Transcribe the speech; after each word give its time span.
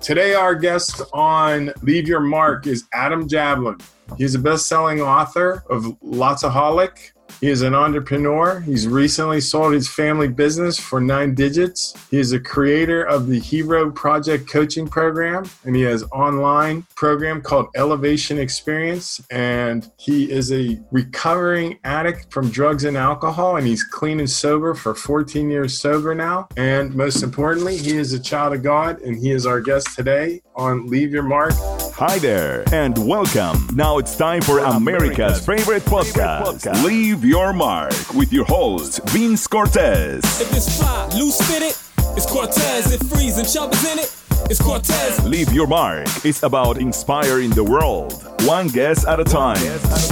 Today, 0.00 0.34
our 0.34 0.54
guest 0.54 1.02
on 1.12 1.72
Leave 1.82 2.06
Your 2.06 2.20
Mark 2.20 2.68
is 2.68 2.84
Adam 2.92 3.28
Jablin. 3.28 3.82
He's 4.16 4.36
a 4.36 4.38
best 4.38 4.66
selling 4.68 5.00
author 5.00 5.64
of 5.68 5.82
Lotsaholic, 6.00 7.12
he 7.40 7.48
is 7.48 7.62
an 7.62 7.74
entrepreneur. 7.74 8.60
He's 8.60 8.88
recently 8.88 9.40
sold 9.40 9.74
his 9.74 9.88
family 9.88 10.28
business 10.28 10.78
for 10.78 11.00
nine 11.00 11.34
digits. 11.34 11.94
He 12.10 12.18
is 12.18 12.32
a 12.32 12.40
creator 12.40 13.02
of 13.04 13.26
the 13.26 13.38
Hero 13.38 13.90
Project 13.90 14.48
coaching 14.50 14.88
program, 14.88 15.44
and 15.64 15.76
he 15.76 15.82
has 15.82 16.02
online 16.12 16.86
program 16.96 17.40
called 17.40 17.68
Elevation 17.76 18.38
Experience. 18.38 19.20
And 19.30 19.90
he 19.98 20.30
is 20.30 20.52
a 20.52 20.80
recovering 20.90 21.78
addict 21.84 22.32
from 22.32 22.50
drugs 22.50 22.84
and 22.84 22.96
alcohol, 22.96 23.56
and 23.56 23.66
he's 23.66 23.84
clean 23.84 24.18
and 24.20 24.30
sober 24.30 24.74
for 24.74 24.94
14 24.94 25.48
years 25.48 25.78
sober 25.78 26.14
now. 26.14 26.48
And 26.56 26.94
most 26.94 27.22
importantly, 27.22 27.76
he 27.76 27.96
is 27.96 28.12
a 28.12 28.20
child 28.20 28.54
of 28.54 28.62
God, 28.62 29.00
and 29.02 29.16
he 29.16 29.30
is 29.30 29.46
our 29.46 29.60
guest 29.60 29.94
today 29.94 30.40
on 30.58 30.86
Leave 30.88 31.12
Your 31.12 31.22
Mark. 31.22 31.52
Hi 31.94 32.18
there, 32.18 32.64
and 32.72 32.98
welcome. 33.06 33.68
Now 33.74 33.98
it's 33.98 34.16
time 34.16 34.42
for 34.42 34.58
America's 34.58 35.44
favorite 35.44 35.84
podcast, 35.84 36.84
Leave 36.84 37.24
Your 37.24 37.52
Mark, 37.52 38.12
with 38.12 38.32
your 38.32 38.44
host, 38.44 39.00
Vince 39.10 39.46
Cortez. 39.46 40.22
If 40.40 40.52
it's 40.52 40.78
fly, 40.78 41.08
loose 41.14 41.40
fitted, 41.50 41.76
it's 42.16 42.26
Cortez. 42.26 42.92
If 42.92 43.08
freezing, 43.08 43.46
Chubb 43.46 43.72
is 43.72 43.92
in 43.92 43.98
it, 44.00 44.16
it's 44.50 44.60
Cortez. 44.60 45.24
Leave 45.24 45.52
Your 45.52 45.68
Mark 45.68 46.08
is 46.24 46.42
about 46.42 46.78
inspiring 46.78 47.50
the 47.50 47.64
world, 47.64 48.12
one 48.42 48.66
guest 48.66 49.06
at 49.06 49.20
a 49.20 49.24
time. 49.24 49.56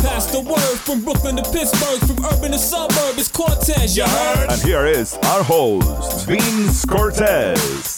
Pass 0.02 0.30
the 0.30 0.41
word 0.41 0.79
from 0.79 1.02
Brooklyn 1.02 1.37
to 1.37 1.43
Pittsburgh, 1.43 2.01
from 2.01 2.24
urban 2.24 2.52
to 2.52 2.59
suburb, 2.59 3.19
it's 3.19 3.29
Cortez, 3.29 3.97
you 3.97 4.05
heard? 4.05 4.51
And 4.51 4.63
here 4.63 4.87
is 4.87 5.15
our 5.24 5.43
host, 5.43 6.27
Vince 6.27 6.85
Cortez. 6.85 7.96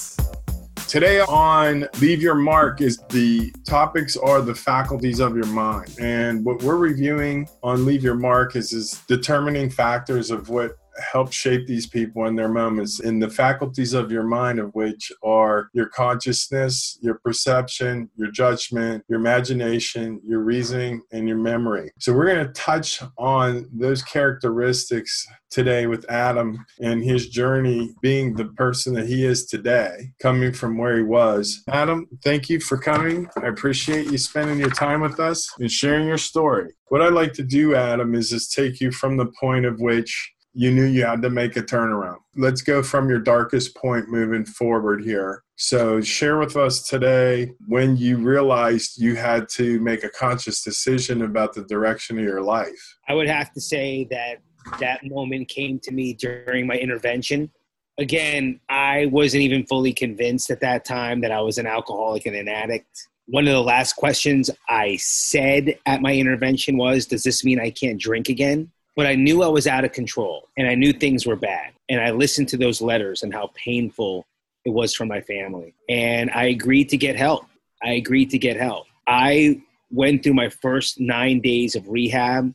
Today 0.89 1.21
on 1.21 1.87
Leave 2.01 2.23
Your 2.23 2.35
Mark 2.35 2.81
is 2.81 2.97
the 3.11 3.53
topics 3.67 4.17
are 4.17 4.41
the 4.41 4.55
faculties 4.55 5.21
of 5.21 5.37
your 5.37 5.45
mind. 5.49 5.95
And 6.01 6.43
what 6.43 6.63
we're 6.63 6.79
reviewing 6.79 7.47
on 7.63 7.85
Leave 7.85 8.03
Your 8.03 8.15
Mark 8.15 8.57
is, 8.57 8.73
is 8.73 9.03
determining 9.07 9.69
factors 9.69 10.31
of 10.31 10.49
what 10.49 10.79
help 11.01 11.33
shape 11.33 11.67
these 11.67 11.87
people 11.87 12.27
in 12.27 12.37
their 12.37 12.49
moments 12.49 13.01
in 13.01 13.19
the 13.19 13.29
faculties 13.29 13.95
of 13.95 14.11
your 14.11 14.25
mind 14.25 14.59
of 14.59 14.75
which 14.75 15.13
are 15.23 15.69
your 15.73 15.87
consciousness 15.87 16.99
your 17.01 17.21
perception 17.25 18.11
your 18.17 18.31
judgment 18.31 19.05
your 19.09 19.19
imagination 19.19 20.21
your 20.25 20.41
reasoning 20.41 21.01
and 21.13 21.29
your 21.29 21.39
memory. 21.39 21.91
So 21.99 22.13
we're 22.13 22.27
going 22.27 22.47
to 22.47 22.53
touch 22.53 23.01
on 23.17 23.69
those 23.73 24.03
characteristics 24.03 25.27
today 25.51 25.87
with 25.87 26.09
adam 26.11 26.65
and 26.81 27.03
his 27.03 27.29
journey 27.29 27.95
being 28.03 28.35
the 28.35 28.47
person 28.47 28.95
that 28.95 29.07
he 29.07 29.25
is 29.25 29.47
today 29.47 30.11
coming 30.21 30.53
from 30.53 30.77
where 30.77 30.97
he 30.97 31.03
was. 31.03 31.63
Adam 31.69 32.07
thank 32.23 32.49
you 32.49 32.61
for 32.61 32.79
coming. 32.79 33.29
I 33.43 33.47
appreciate 33.47 34.11
you 34.11 34.19
spending 34.19 34.59
your 34.59 34.71
time 34.71 35.01
with 35.01 35.21
us 35.21 35.49
and 35.59 35.71
sharing 35.71 36.07
your 36.07 36.19
story. 36.19 36.73
What 36.89 37.03
i'd 37.03 37.13
like 37.13 37.33
to 37.35 37.43
do 37.43 37.75
adam 37.75 38.15
is 38.15 38.31
just 38.31 38.53
take 38.53 38.81
you 38.81 38.91
from 38.91 39.17
the 39.17 39.31
point 39.41 39.65
of 39.65 39.81
which 39.81 40.33
you 40.59 40.73
knew 40.73 40.87
you 40.87 41.07
had 41.07 41.23
to 41.23 41.31
make 41.31 41.57
a 41.57 41.63
turnaround. 41.63 42.17
Let's 42.35 42.63
go 42.63 42.83
from 42.83 43.09
your 43.09 43.21
darkest 43.21 43.77
point 43.77 44.09
moving 44.09 44.45
forward 44.45 45.05
here. 45.05 45.45
So, 45.55 46.01
share 46.01 46.37
with 46.37 46.57
us 46.57 46.89
today 46.89 47.53
when 47.69 47.97
you 47.97 48.17
realized 48.17 49.01
you 49.01 49.15
had 49.15 49.49
to 49.51 49.79
make 49.79 50.03
a 50.03 50.09
conscious 50.09 50.65
decision 50.65 51.23
about 51.23 51.55
the 51.55 51.63
direction 51.63 52.19
of 52.19 52.25
your 52.25 52.43
life. 52.43 52.97
I 53.09 53.15
would 53.15 53.29
have 53.29 53.53
to 53.53 53.61
say 53.61 54.09
that 54.11 54.39
that 54.81 54.99
moment 55.05 55.47
came 55.47 55.79
to 55.79 55.93
me 55.93 56.15
during 56.15 56.67
my 56.67 56.75
intervention. 56.75 57.53
Again, 57.97 58.59
I 58.69 59.07
wasn't 59.13 59.45
even 59.45 59.65
fully 59.65 59.93
convinced 59.93 60.51
at 60.51 60.61
that 60.61 60.85
time 60.85 61.21
that 61.21 61.31
I 61.31 61.41
was 61.41 61.59
an 61.59 61.69
alcoholic 61.69 62.27
and 62.27 62.35
an 62.35 62.49
addict. 62.49 62.89
One 63.27 63.47
of 63.47 63.53
the 63.53 63.63
last 63.63 63.93
questions 63.93 64.51
I 64.69 64.97
said 64.97 65.79
at 65.87 66.03
my 66.03 66.17
intervention 66.17 66.77
was 66.77 67.07
Does 67.07 67.23
this 67.23 67.45
mean 67.45 67.61
I 67.61 67.71
can't 67.71 68.01
drink 68.01 68.29
again? 68.29 68.73
But 68.99 69.07
I 69.07 69.15
knew 69.15 69.45
I 69.45 69.47
was 69.47 69.69
out 69.69 69.85
of 69.85 69.93
control 69.93 70.49
and 70.57 70.67
I 70.67 70.75
knew 70.75 70.93
things 70.93 71.25
were 71.25 71.37
bad. 71.37 71.71
And 71.89 72.01
I 72.01 72.11
listened 72.11 72.49
to 72.49 72.57
those 72.57 72.83
letters 72.83 73.23
and 73.23 73.33
how 73.33 73.53
painful 73.55 74.27
it 74.65 74.71
was 74.71 74.93
for 74.93 75.07
my 75.07 75.21
family. 75.21 75.73
And 75.89 76.33
I 76.33 76.47
agreed 76.47 76.89
to 76.89 76.97
get 76.97 77.15
help. 77.15 77.47
I 77.81 77.93
agreed 77.93 78.31
to 78.31 78.39
get 78.39 78.57
help. 78.57 78.89
I 79.07 79.63
went 79.93 80.25
through 80.25 80.35
my 80.35 80.49
first 80.49 80.99
nine 80.99 81.41
days 81.41 81.77
of 81.77 81.89
rehab 81.89 82.53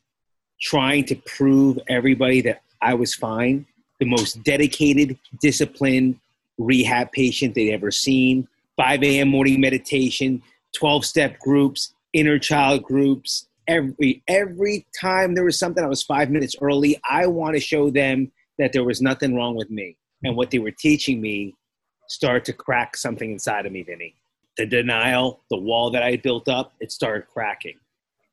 trying 0.59 1.06
to 1.06 1.16
prove 1.16 1.79
everybody 1.88 2.41
that 2.41 2.62
I 2.81 2.96
was 2.96 3.16
fine. 3.16 3.66
The 4.01 4.06
most 4.06 4.44
dedicated, 4.44 5.17
disciplined 5.40 6.19
rehab 6.57 7.13
patient 7.13 7.56
they'd 7.56 7.72
ever 7.72 7.90
seen. 7.90 8.50
5 8.75 9.01
a.m. 9.01 9.29
morning 9.29 9.62
meditation, 9.62 10.44
12 10.75 11.06
step 11.06 11.40
groups, 11.40 11.94
inner 12.12 12.38
child 12.38 12.84
groups, 12.84 13.47
every 13.68 14.24
every 14.28 14.85
time 15.00 15.35
there 15.35 15.44
was 15.44 15.57
something 15.57 15.84
I 15.84 15.88
was 15.88 16.03
five 16.03 16.29
minutes 16.29 16.56
early, 16.62 17.00
I 17.09 17.28
want 17.28 17.56
to 17.56 17.59
show 17.59 17.90
them 17.90 18.31
that 18.57 18.74
there 18.74 18.84
was 18.84 19.01
nothing 19.01 19.35
wrong 19.35 19.56
with 19.56 19.69
me. 19.69 19.97
And 20.24 20.35
what 20.35 20.51
they 20.51 20.59
were 20.59 20.72
teaching 20.72 21.22
me 21.22 21.56
started 22.07 22.46
to 22.46 22.53
crack 22.53 22.96
something 22.96 23.31
inside 23.31 23.66
of 23.66 23.72
me, 23.72 23.84
Vinny. 23.84 24.16
The 24.57 24.66
denial, 24.66 25.41
the 25.50 25.57
wall 25.57 25.90
that 25.91 26.03
I 26.03 26.18
built 26.18 26.47
up, 26.47 26.73
it 26.79 26.91
started 26.91 27.28
cracking. 27.28 27.78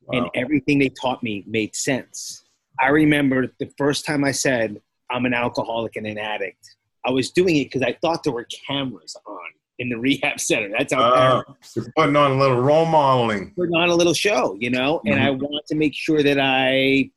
Wow. 0.05 0.19
And 0.19 0.29
everything 0.35 0.79
they 0.79 0.89
taught 0.89 1.23
me 1.23 1.43
made 1.47 1.75
sense. 1.75 2.43
I 2.79 2.89
remember 2.89 3.47
the 3.59 3.71
first 3.77 4.05
time 4.05 4.23
I 4.23 4.31
said, 4.31 4.81
I'm 5.09 5.25
an 5.25 5.33
alcoholic 5.33 5.95
and 5.95 6.07
an 6.07 6.17
addict. 6.17 6.75
I 7.05 7.11
was 7.11 7.31
doing 7.31 7.57
it 7.57 7.65
because 7.65 7.81
I 7.81 7.97
thought 8.01 8.23
there 8.23 8.33
were 8.33 8.47
cameras 8.67 9.15
on 9.25 9.39
in 9.81 9.89
the 9.89 9.97
rehab 9.97 10.39
center. 10.39 10.69
That's 10.77 10.93
how 10.93 11.01
uh, 11.01 11.43
you're 11.75 11.91
putting 11.97 12.15
on 12.15 12.31
a 12.31 12.37
little 12.37 12.61
role 12.61 12.85
modeling. 12.85 13.51
Putting 13.57 13.73
on 13.73 13.89
a 13.89 13.95
little 13.95 14.13
show, 14.13 14.55
you 14.59 14.69
know, 14.69 14.99
mm-hmm. 14.99 15.07
and 15.07 15.21
I 15.21 15.31
want 15.31 15.65
to 15.67 15.75
make 15.75 15.95
sure 15.95 16.21
that 16.21 16.39
I 16.39 17.09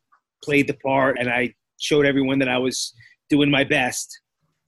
played 0.43 0.67
the 0.67 0.75
part 0.75 1.19
and 1.19 1.29
I 1.29 1.55
showed 1.79 2.07
everyone 2.07 2.39
that 2.39 2.49
I 2.49 2.57
was 2.57 2.95
doing 3.29 3.51
my 3.51 3.65
best. 3.65 4.19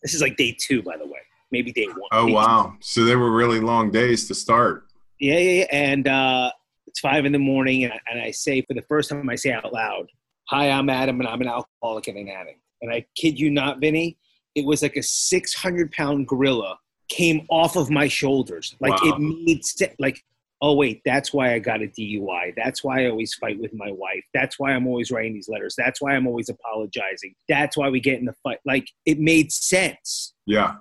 This 0.02 0.14
is 0.14 0.20
like 0.20 0.36
day 0.36 0.54
two, 0.60 0.82
by 0.82 0.98
the 0.98 1.06
way, 1.06 1.20
maybe 1.50 1.72
day 1.72 1.86
one. 1.86 2.08
Oh 2.12 2.26
wow! 2.26 2.74
Two. 2.74 2.78
So 2.82 3.04
they 3.04 3.16
were 3.16 3.32
really 3.32 3.60
long 3.60 3.90
days 3.90 4.28
to 4.28 4.34
start. 4.34 4.84
Yeah, 5.18 5.38
yeah, 5.38 5.60
yeah. 5.60 5.66
and 5.72 6.06
uh, 6.06 6.52
it's 6.86 7.00
five 7.00 7.24
in 7.24 7.32
the 7.32 7.38
morning, 7.38 7.84
and 7.84 7.94
I, 7.94 8.00
and 8.10 8.20
I 8.20 8.30
say 8.30 8.60
for 8.60 8.74
the 8.74 8.82
first 8.82 9.08
time, 9.08 9.28
I 9.30 9.36
say 9.36 9.52
out 9.52 9.72
loud, 9.72 10.06
"Hi, 10.50 10.70
I'm 10.70 10.90
Adam, 10.90 11.18
and 11.20 11.28
I'm 11.28 11.40
an 11.40 11.48
alcoholic 11.48 12.08
and 12.08 12.18
an 12.18 12.28
addict." 12.28 12.60
And 12.82 12.92
I 12.92 13.06
kid 13.16 13.40
you 13.40 13.50
not, 13.50 13.80
Vinny, 13.80 14.18
it 14.54 14.66
was 14.66 14.82
like 14.82 14.96
a 14.96 15.02
600 15.02 15.92
pound 15.92 16.28
gorilla 16.28 16.78
came 17.08 17.46
off 17.50 17.76
of 17.76 17.90
my 17.90 18.08
shoulders. 18.08 18.74
Like 18.80 19.00
wow. 19.02 19.10
it 19.10 19.18
made 19.20 19.62
like, 19.98 20.22
oh 20.60 20.74
wait, 20.74 21.02
that's 21.04 21.32
why 21.32 21.54
I 21.54 21.58
got 21.58 21.82
a 21.82 21.86
DUI. 21.86 22.54
That's 22.56 22.82
why 22.82 23.04
I 23.04 23.10
always 23.10 23.34
fight 23.34 23.58
with 23.60 23.74
my 23.74 23.90
wife. 23.90 24.24
That's 24.34 24.58
why 24.58 24.72
I'm 24.72 24.86
always 24.86 25.10
writing 25.10 25.34
these 25.34 25.48
letters. 25.48 25.74
That's 25.76 26.00
why 26.00 26.12
I'm 26.12 26.26
always 26.26 26.48
apologizing. 26.48 27.34
That's 27.48 27.76
why 27.76 27.88
we 27.88 28.00
get 28.00 28.18
in 28.18 28.24
the 28.24 28.34
fight. 28.42 28.58
Like 28.64 28.88
it 29.04 29.18
made 29.18 29.52
sense. 29.52 30.34
Yeah. 30.46 30.76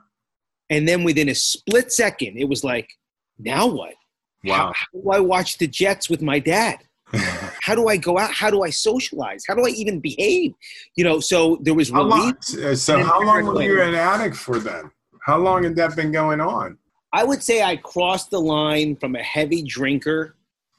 And 0.69 0.87
then 0.87 1.03
within 1.03 1.29
a 1.29 1.35
split 1.35 1.91
second, 1.91 2.37
it 2.37 2.49
was 2.49 2.63
like, 2.63 2.89
now 3.37 3.67
what? 3.67 3.93
Wow. 4.43 4.55
How, 4.55 4.73
how 4.73 5.01
do 5.01 5.11
I 5.11 5.19
watch 5.19 5.57
the 5.57 5.67
Jets 5.67 6.09
with 6.09 6.21
my 6.21 6.39
dad? 6.39 6.79
how 7.61 7.75
do 7.75 7.87
I 7.87 7.97
go 7.97 8.17
out? 8.17 8.31
How 8.31 8.49
do 8.49 8.63
I 8.63 8.69
socialize? 8.69 9.43
How 9.47 9.53
do 9.53 9.65
I 9.65 9.69
even 9.69 9.99
behave? 9.99 10.53
You 10.95 11.03
know, 11.03 11.19
so 11.19 11.59
there 11.61 11.73
was 11.73 11.91
relief. 11.91 12.11
How 12.11 12.19
long, 12.19 12.71
uh, 12.71 12.75
so 12.75 13.03
how 13.03 13.23
long 13.23 13.45
were 13.45 13.61
you 13.61 13.81
an 13.81 13.93
addict 13.93 14.35
for 14.35 14.59
then? 14.59 14.91
How 15.25 15.39
long 15.39 15.63
had 15.63 15.75
that 15.77 15.95
been 15.95 16.11
going 16.11 16.39
on? 16.39 16.77
I 17.11 17.23
would 17.23 17.41
say 17.41 17.63
I 17.63 17.77
crossed 17.77 18.29
the 18.29 18.39
line 18.39 18.95
from 18.95 19.15
a 19.15 19.23
heavy 19.23 19.63
drinker 19.63 20.35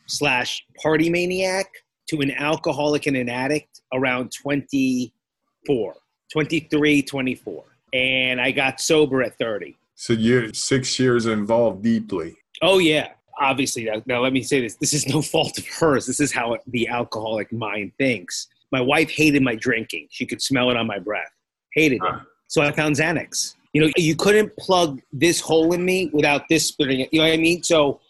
slash 0.06 0.64
party 0.80 1.10
maniac 1.10 1.66
to 2.10 2.20
an 2.20 2.30
alcoholic 2.30 3.06
and 3.06 3.16
an 3.16 3.28
addict 3.28 3.80
around 3.92 4.30
24, 4.30 5.94
23, 6.32 7.02
24. 7.02 7.64
And 7.92 8.40
I 8.40 8.52
got 8.52 8.80
sober 8.80 9.20
at 9.22 9.36
30. 9.36 9.76
So 9.96 10.12
you're 10.12 10.54
six 10.54 10.96
years 11.00 11.26
involved 11.26 11.82
deeply. 11.82 12.36
Oh, 12.62 12.78
yeah. 12.78 13.08
Obviously. 13.40 13.86
Now, 13.86 14.00
now, 14.06 14.20
let 14.22 14.32
me 14.32 14.44
say 14.44 14.60
this 14.60 14.76
this 14.76 14.92
is 14.92 15.08
no 15.08 15.22
fault 15.22 15.58
of 15.58 15.66
hers. 15.66 16.06
This 16.06 16.20
is 16.20 16.32
how 16.32 16.56
the 16.68 16.86
alcoholic 16.86 17.52
mind 17.52 17.92
thinks. 17.98 18.46
My 18.70 18.80
wife 18.80 19.10
hated 19.10 19.42
my 19.42 19.56
drinking. 19.56 20.06
She 20.10 20.24
could 20.24 20.40
smell 20.40 20.70
it 20.70 20.76
on 20.76 20.86
my 20.86 21.00
breath. 21.00 21.32
Hated 21.72 22.00
it. 22.02 22.14
So 22.46 22.62
I 22.62 22.70
found 22.70 22.94
Xanax 22.94 23.56
you 23.76 23.82
know, 23.82 23.90
you 23.98 24.16
couldn't 24.16 24.56
plug 24.56 25.02
this 25.12 25.38
hole 25.38 25.74
in 25.74 25.84
me 25.84 26.08
without 26.14 26.44
this 26.48 26.66
splitting 26.66 27.00
it. 27.00 27.10
You 27.12 27.20
know 27.20 27.26
what 27.26 27.34
I 27.34 27.36
mean? 27.36 27.62
So, 27.62 28.00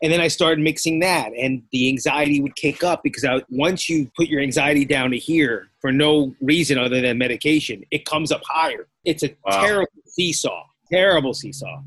and 0.00 0.12
then 0.12 0.20
I 0.20 0.28
started 0.28 0.62
mixing 0.62 1.00
that, 1.00 1.32
and 1.36 1.64
the 1.72 1.88
anxiety 1.88 2.40
would 2.40 2.54
kick 2.54 2.84
up 2.84 3.02
because 3.02 3.24
I, 3.24 3.42
once 3.48 3.88
you 3.88 4.08
put 4.16 4.28
your 4.28 4.40
anxiety 4.40 4.84
down 4.84 5.10
to 5.10 5.18
here 5.18 5.66
for 5.80 5.90
no 5.90 6.32
reason 6.40 6.78
other 6.78 7.00
than 7.00 7.18
medication, 7.18 7.82
it 7.90 8.04
comes 8.04 8.30
up 8.30 8.40
higher. 8.48 8.86
It's 9.04 9.24
a 9.24 9.34
wow. 9.44 9.62
terrible 9.62 9.90
seesaw, 10.06 10.62
terrible 10.92 11.34
seesaw. 11.34 11.82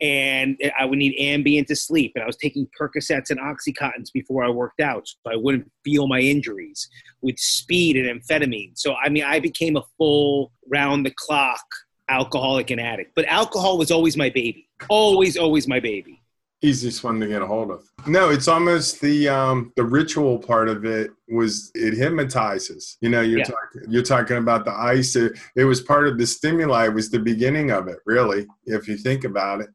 And 0.00 0.56
I 0.78 0.84
would 0.84 1.00
need 1.00 1.18
Ambien 1.18 1.66
to 1.66 1.74
sleep, 1.74 2.12
and 2.14 2.22
I 2.22 2.28
was 2.28 2.36
taking 2.36 2.68
Percocets 2.80 3.28
and 3.28 3.40
OxyContins 3.40 4.12
before 4.12 4.44
I 4.44 4.50
worked 4.50 4.80
out, 4.80 5.08
so 5.08 5.32
I 5.32 5.36
wouldn't 5.36 5.68
feel 5.84 6.06
my 6.06 6.20
injuries 6.20 6.88
with 7.22 7.40
speed 7.40 7.96
and 7.96 8.22
amphetamine. 8.22 8.78
So 8.78 8.94
I 8.94 9.08
mean, 9.08 9.24
I 9.24 9.40
became 9.40 9.76
a 9.76 9.82
full 9.98 10.52
round 10.70 11.04
the 11.04 11.12
clock 11.16 11.64
alcoholic 12.08 12.70
and 12.70 12.80
addict. 12.80 13.12
But 13.14 13.24
alcohol 13.26 13.78
was 13.78 13.90
always 13.90 14.16
my 14.16 14.30
baby. 14.30 14.68
Always, 14.88 15.36
always 15.36 15.66
my 15.68 15.80
baby. 15.80 16.20
easiest 16.62 17.04
one 17.04 17.20
to 17.20 17.26
get 17.26 17.42
a 17.42 17.46
hold 17.46 17.70
of. 17.70 17.82
No, 18.06 18.30
it's 18.30 18.48
almost 18.48 19.00
the 19.02 19.28
um 19.28 19.70
the 19.76 19.84
ritual 19.84 20.38
part 20.38 20.68
of 20.68 20.84
it 20.86 21.10
was 21.28 21.70
it 21.74 21.92
hypnotizes. 21.94 22.96
You 23.02 23.10
know, 23.10 23.20
you're 23.20 23.40
Yeah. 23.40 23.44
talking 23.44 23.82
you're 23.92 24.02
talking 24.02 24.36
about 24.38 24.64
the 24.64 24.72
ice. 24.72 25.14
It, 25.14 25.38
it 25.56 25.64
was 25.64 25.82
part 25.82 26.06
of 26.08 26.16
the 26.18 26.26
stimuli. 26.26 26.86
It 26.86 26.94
was 26.94 27.10
the 27.10 27.18
beginning 27.18 27.70
of 27.70 27.86
it, 27.88 27.98
really, 28.06 28.46
if 28.64 28.88
you 28.88 28.96
think 28.96 29.24
about 29.24 29.60
it. 29.60 29.68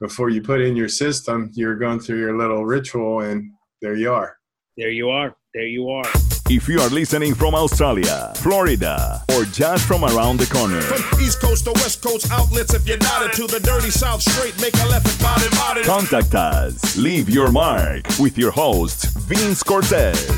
Before 0.00 0.30
you 0.30 0.42
put 0.42 0.60
in 0.60 0.74
your 0.74 0.88
system, 0.88 1.50
you're 1.54 1.76
going 1.76 2.00
through 2.00 2.18
your 2.18 2.36
little 2.36 2.64
ritual, 2.64 3.20
and 3.20 3.52
there 3.80 3.94
you 3.94 4.12
are. 4.12 4.36
There 4.76 4.90
you 4.90 5.10
are. 5.10 5.36
There 5.54 5.66
you 5.66 5.88
are. 5.90 6.10
If 6.50 6.68
you 6.68 6.80
are 6.80 6.88
listening 6.90 7.34
from 7.34 7.54
Australia, 7.54 8.32
Florida, 8.36 9.22
or 9.34 9.44
just 9.44 9.86
from 9.86 10.04
around 10.04 10.38
the 10.38 10.46
corner, 10.46 10.80
From 10.82 11.20
East 11.20 11.40
Coast 11.40 11.64
to 11.64 11.72
West 11.72 12.02
Coast 12.02 12.30
outlets, 12.30 12.74
if 12.74 12.86
you're 12.86 12.98
not 12.98 13.22
into 13.24 13.46
the 13.46 13.60
dirty 13.60 13.90
South 13.90 14.20
straight, 14.22 14.60
make 14.60 14.74
a 14.74 14.86
left 14.88 15.08
and 15.08 15.20
body 15.20 15.48
body. 15.56 15.82
contact 15.84 16.34
us. 16.34 16.96
Leave 16.96 17.30
your 17.30 17.50
mark 17.50 18.06
with 18.18 18.36
your 18.36 18.50
host, 18.50 19.06
Vince 19.20 19.62
Cortez. 19.62 20.28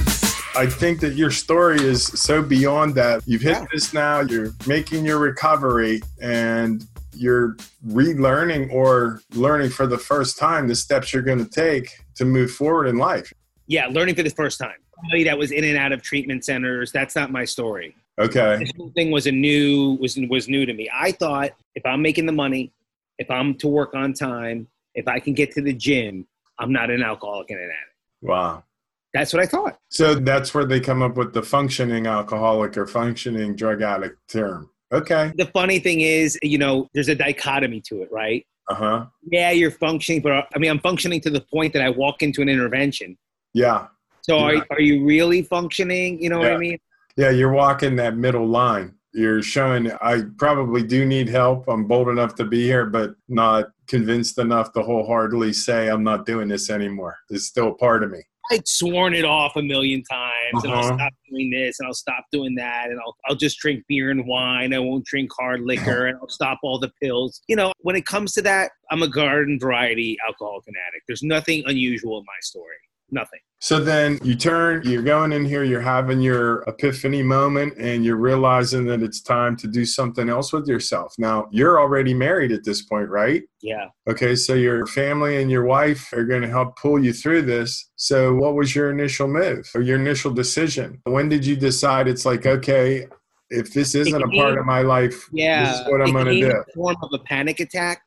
I 0.56 0.66
think 0.66 1.00
that 1.00 1.14
your 1.14 1.32
story 1.32 1.80
is 1.80 2.04
so 2.04 2.42
beyond 2.42 2.94
that. 2.94 3.22
You've 3.26 3.42
hit 3.42 3.56
Yeah. 3.56 3.66
this 3.72 3.92
now, 3.92 4.20
you're 4.20 4.52
making 4.66 5.04
your 5.04 5.18
recovery, 5.18 6.00
and 6.20 6.86
you're 7.16 7.56
relearning 7.88 8.70
or 8.72 9.20
learning 9.34 9.70
for 9.70 9.86
the 9.88 9.98
first 9.98 10.38
time 10.38 10.68
the 10.68 10.76
steps 10.76 11.12
you're 11.12 11.22
going 11.22 11.44
to 11.44 11.50
take 11.50 11.88
to 12.16 12.24
move 12.24 12.52
forward 12.52 12.86
in 12.86 12.98
life. 12.98 13.32
Yeah, 13.66 13.86
learning 13.86 14.14
for 14.14 14.22
the 14.22 14.30
first 14.30 14.58
time. 14.58 14.76
Somebody 14.96 15.24
that 15.24 15.36
was 15.36 15.50
in 15.50 15.64
and 15.64 15.76
out 15.76 15.92
of 15.92 16.02
treatment 16.02 16.44
centers. 16.44 16.92
That's 16.92 17.16
not 17.16 17.30
my 17.30 17.44
story. 17.44 17.96
Okay. 18.18 18.58
This 18.60 18.70
whole 18.76 18.92
thing 18.94 19.10
was 19.10 19.26
a 19.26 19.32
new 19.32 19.98
was 20.00 20.18
was 20.28 20.48
new 20.48 20.66
to 20.66 20.72
me. 20.72 20.88
I 20.94 21.12
thought 21.12 21.50
if 21.74 21.84
I'm 21.84 22.00
making 22.00 22.26
the 22.26 22.32
money, 22.32 22.72
if 23.18 23.30
I'm 23.30 23.54
to 23.58 23.68
work 23.68 23.94
on 23.94 24.12
time, 24.12 24.68
if 24.94 25.08
I 25.08 25.18
can 25.18 25.34
get 25.34 25.52
to 25.52 25.62
the 25.62 25.72
gym, 25.72 26.26
I'm 26.58 26.72
not 26.72 26.90
an 26.90 27.02
alcoholic 27.02 27.50
and 27.50 27.58
an 27.58 27.66
addict. 27.66 27.96
Wow. 28.22 28.64
That's 29.12 29.32
what 29.32 29.42
I 29.42 29.46
thought. 29.46 29.78
So 29.90 30.14
that's 30.14 30.54
where 30.54 30.64
they 30.64 30.80
come 30.80 31.02
up 31.02 31.16
with 31.16 31.32
the 31.32 31.42
functioning 31.42 32.06
alcoholic 32.06 32.76
or 32.76 32.86
functioning 32.86 33.54
drug 33.54 33.82
addict 33.82 34.18
term. 34.28 34.70
Okay. 34.92 35.32
The 35.36 35.46
funny 35.46 35.78
thing 35.78 36.00
is, 36.00 36.38
you 36.42 36.58
know, 36.58 36.88
there's 36.94 37.08
a 37.08 37.14
dichotomy 37.14 37.80
to 37.82 38.02
it, 38.02 38.08
right? 38.12 38.46
Uh 38.68 38.74
huh. 38.74 39.06
Yeah, 39.30 39.50
you're 39.50 39.70
functioning, 39.70 40.22
but 40.22 40.48
I 40.54 40.58
mean, 40.58 40.70
I'm 40.70 40.80
functioning 40.80 41.20
to 41.22 41.30
the 41.30 41.40
point 41.40 41.72
that 41.74 41.82
I 41.82 41.90
walk 41.90 42.22
into 42.22 42.42
an 42.42 42.48
intervention. 42.48 43.16
Yeah. 43.52 43.86
So 44.24 44.38
Yeah. 44.50 44.60
are, 44.60 44.66
are 44.76 44.80
you 44.80 45.04
really 45.04 45.42
functioning? 45.42 46.20
You 46.22 46.30
know 46.30 46.38
what 46.38 46.52
I 46.52 46.56
mean? 46.56 46.78
Yeah. 47.16 47.30
You're 47.30 47.52
walking 47.52 47.94
that 47.96 48.16
middle 48.16 48.46
line. 48.46 48.94
You're 49.12 49.42
showing 49.42 49.92
I 50.00 50.22
probably 50.38 50.82
do 50.82 51.04
need 51.04 51.28
help. 51.28 51.68
I'm 51.68 51.84
bold 51.86 52.08
enough 52.08 52.34
to 52.36 52.44
be 52.44 52.62
here, 52.64 52.86
but 52.86 53.14
not 53.28 53.66
convinced 53.86 54.38
enough 54.38 54.72
to 54.72 54.82
wholeheartedly 54.82 55.52
say 55.52 55.88
I'm 55.88 56.02
not 56.02 56.24
doing 56.26 56.48
this 56.48 56.70
anymore. 56.70 57.16
It's 57.28 57.44
still 57.44 57.68
a 57.68 57.74
part 57.74 58.02
of 58.02 58.10
me. 58.10 58.22
I'd 58.50 58.66
sworn 58.66 59.14
it 59.14 59.24
off 59.24 59.56
a 59.56 59.62
million 59.62 60.02
times, 60.02 60.64
and 60.64 60.72
I'll 60.72 60.80
Uh-huh. 60.84 60.96
stop 60.98 61.12
doing 61.30 61.50
this, 61.50 61.78
and 61.80 61.86
I'll 61.86 61.94
stop 61.94 62.24
doing 62.32 62.54
that, 62.56 62.90
and 62.90 62.98
I'll 63.00 63.16
I'll 63.26 63.36
just 63.36 63.58
drink 63.58 63.84
beer 63.88 64.10
and 64.10 64.26
wine. 64.26 64.74
I 64.74 64.78
won't 64.80 65.04
drink 65.06 65.30
hard 65.38 65.60
liquor, 65.62 66.06
and 66.06 66.18
I'll 66.20 66.28
stop 66.28 66.58
all 66.62 66.78
the 66.78 66.90
pills. 67.02 67.40
You 67.46 67.56
know, 67.56 67.72
when 67.80 67.96
it 67.96 68.04
comes 68.06 68.32
to 68.34 68.42
that, 68.42 68.72
I'm 68.90 69.02
a 69.02 69.08
garden 69.08 69.58
variety 69.60 70.18
alcoholic 70.26 70.64
and 70.66 70.76
addict. 70.88 71.04
There's 71.06 71.22
nothing 71.22 71.62
unusual 71.66 72.18
in 72.18 72.24
my 72.24 72.40
story. 72.42 72.76
Nothing. 73.10 73.40
So 73.64 73.80
then 73.80 74.18
you 74.22 74.34
turn, 74.34 74.82
you're 74.84 75.00
going 75.00 75.32
in 75.32 75.46
here, 75.46 75.64
you're 75.64 75.80
having 75.80 76.20
your 76.20 76.64
epiphany 76.66 77.22
moment, 77.22 77.72
and 77.78 78.04
you're 78.04 78.18
realizing 78.18 78.84
that 78.88 79.02
it's 79.02 79.22
time 79.22 79.56
to 79.56 79.66
do 79.66 79.86
something 79.86 80.28
else 80.28 80.52
with 80.52 80.68
yourself. 80.68 81.14
Now, 81.16 81.48
you're 81.50 81.80
already 81.80 82.12
married 82.12 82.52
at 82.52 82.62
this 82.62 82.82
point, 82.82 83.08
right? 83.08 83.42
Yeah. 83.62 83.86
Okay, 84.06 84.36
so 84.36 84.52
your 84.52 84.86
family 84.88 85.40
and 85.40 85.50
your 85.50 85.64
wife 85.64 86.12
are 86.12 86.26
going 86.26 86.42
to 86.42 86.48
help 86.48 86.76
pull 86.76 87.02
you 87.02 87.14
through 87.14 87.40
this. 87.40 87.90
So, 87.96 88.34
what 88.34 88.54
was 88.54 88.76
your 88.76 88.90
initial 88.90 89.28
move 89.28 89.66
or 89.74 89.80
your 89.80 89.98
initial 89.98 90.30
decision? 90.30 91.00
When 91.04 91.30
did 91.30 91.46
you 91.46 91.56
decide 91.56 92.06
it's 92.06 92.26
like, 92.26 92.44
okay, 92.44 93.06
if 93.48 93.72
this 93.72 93.94
isn't 93.94 94.22
a 94.22 94.28
part 94.36 94.58
of 94.58 94.66
my 94.66 94.82
life, 94.82 95.26
Yeah. 95.32 95.64
this 95.64 95.80
is 95.80 95.86
what 95.88 96.02
I'm 96.02 96.12
going 96.12 96.26
to 96.26 96.38
do? 96.38 96.64
form 96.74 96.96
of 97.02 97.08
a 97.14 97.18
panic 97.20 97.60
attack, 97.60 98.02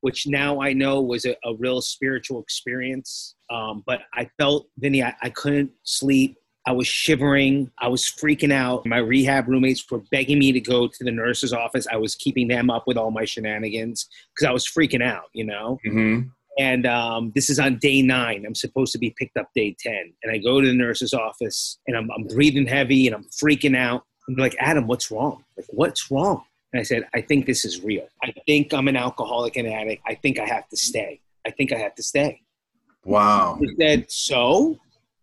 which 0.00 0.26
now 0.26 0.60
I 0.60 0.72
know 0.72 1.00
was 1.00 1.24
a, 1.24 1.36
a 1.44 1.54
real 1.56 1.80
spiritual 1.82 2.42
experience. 2.42 3.36
Um, 3.50 3.82
but 3.86 4.02
I 4.14 4.30
felt, 4.38 4.68
Vinny, 4.78 5.02
I, 5.02 5.14
I 5.22 5.30
couldn't 5.30 5.70
sleep. 5.82 6.36
I 6.66 6.72
was 6.72 6.86
shivering. 6.86 7.70
I 7.78 7.88
was 7.88 8.04
freaking 8.04 8.52
out. 8.52 8.84
My 8.84 8.98
rehab 8.98 9.48
roommates 9.48 9.90
were 9.90 10.02
begging 10.10 10.38
me 10.38 10.52
to 10.52 10.60
go 10.60 10.86
to 10.86 11.04
the 11.04 11.10
nurse's 11.10 11.52
office. 11.54 11.86
I 11.90 11.96
was 11.96 12.14
keeping 12.14 12.48
them 12.48 12.68
up 12.68 12.84
with 12.86 12.98
all 12.98 13.10
my 13.10 13.24
shenanigans 13.24 14.06
because 14.34 14.46
I 14.48 14.52
was 14.52 14.66
freaking 14.66 15.02
out, 15.02 15.30
you 15.32 15.44
know? 15.44 15.78
hmm 15.84 16.20
And 16.58 16.84
um, 16.86 17.32
this 17.34 17.48
is 17.48 17.58
on 17.58 17.78
day 17.78 18.02
nine. 18.02 18.44
I'm 18.44 18.54
supposed 18.54 18.92
to 18.92 18.98
be 18.98 19.14
picked 19.18 19.38
up 19.38 19.48
day 19.54 19.74
10. 19.78 19.94
And 20.22 20.32
I 20.32 20.38
go 20.38 20.60
to 20.60 20.66
the 20.66 20.74
nurse's 20.74 21.14
office 21.14 21.78
and 21.86 21.96
I'm, 21.96 22.10
I'm 22.10 22.24
breathing 22.24 22.66
heavy 22.66 23.06
and 23.06 23.16
I'm 23.16 23.24
freaking 23.24 23.76
out. 23.76 24.04
I'm 24.28 24.34
like, 24.34 24.56
Adam, 24.58 24.86
what's 24.86 25.10
wrong? 25.10 25.44
Like, 25.56 25.66
what's 25.70 26.10
wrong? 26.10 26.42
And 26.74 26.80
I 26.80 26.82
said, 26.82 27.04
I 27.14 27.22
think 27.22 27.46
this 27.46 27.64
is 27.64 27.82
real. 27.82 28.06
I 28.22 28.34
think 28.44 28.74
I'm 28.74 28.88
an 28.88 28.96
alcoholic 28.96 29.56
and 29.56 29.66
addict. 29.66 30.02
I 30.06 30.16
think 30.16 30.38
I 30.38 30.46
have 30.46 30.68
to 30.68 30.76
stay. 30.76 31.22
I 31.46 31.50
think 31.50 31.72
I 31.72 31.78
have 31.78 31.94
to 31.94 32.02
stay. 32.02 32.42
Wow. 33.04 33.58
He 33.60 33.74
said, 33.80 34.10
so? 34.10 34.78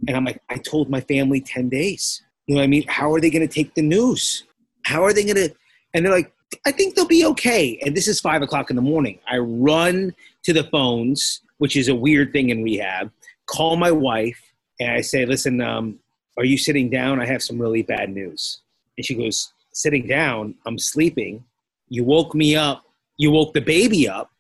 And 0.08 0.16
I'm 0.16 0.26
like, 0.26 0.42
I 0.50 0.58
told 0.58 0.90
my 0.90 1.02
family 1.02 1.42
10 1.42 1.70
days. 1.70 2.22
You 2.48 2.56
know 2.56 2.60
what 2.60 2.66
I 2.66 2.68
mean? 2.68 2.86
How 2.88 3.12
are 3.14 3.22
they 3.22 3.30
going 3.30 3.48
to 3.48 3.54
take 3.54 3.74
the 3.74 3.82
news? 3.82 4.44
How 4.86 5.04
are 5.04 5.14
they 5.14 5.24
going 5.24 5.50
to? 5.50 5.56
And 5.94 6.06
they're 6.06 6.14
like, 6.14 6.32
I 6.66 6.72
think 6.72 6.96
they'll 6.96 7.08
be 7.08 7.26
okay. 7.26 7.80
And 7.86 7.96
this 7.96 8.08
is 8.08 8.20
five 8.20 8.42
o'clock 8.42 8.70
in 8.70 8.76
the 8.76 8.82
morning. 8.82 9.20
I 9.28 9.38
run 9.38 10.14
to 10.44 10.54
the 10.54 10.64
phones, 10.66 11.42
which 11.58 11.76
is 11.76 11.88
a 11.88 11.96
weird 11.96 12.34
thing 12.34 12.50
in 12.50 12.64
rehab, 12.64 13.12
call 13.48 13.78
my 13.78 13.92
wife, 13.92 14.40
and 14.80 14.92
I 14.92 15.02
say, 15.02 15.26
listen, 15.26 15.62
um, 15.62 16.00
are 16.38 16.46
you 16.46 16.58
sitting 16.58 16.90
down? 16.90 17.22
I 17.22 17.26
have 17.26 17.42
some 17.42 17.60
really 17.60 17.82
bad 17.82 18.10
news. 18.10 18.60
And 18.98 19.06
she 19.06 19.16
goes, 19.16 19.54
sitting 19.74 20.06
down? 20.08 20.56
I'm 20.66 20.78
sleeping. 20.78 21.44
You 21.90 22.04
woke 22.04 22.36
me 22.36 22.56
up. 22.56 22.84
You 23.18 23.32
woke 23.32 23.54
the 23.54 23.62
baby 23.62 24.08
up. 24.08 24.32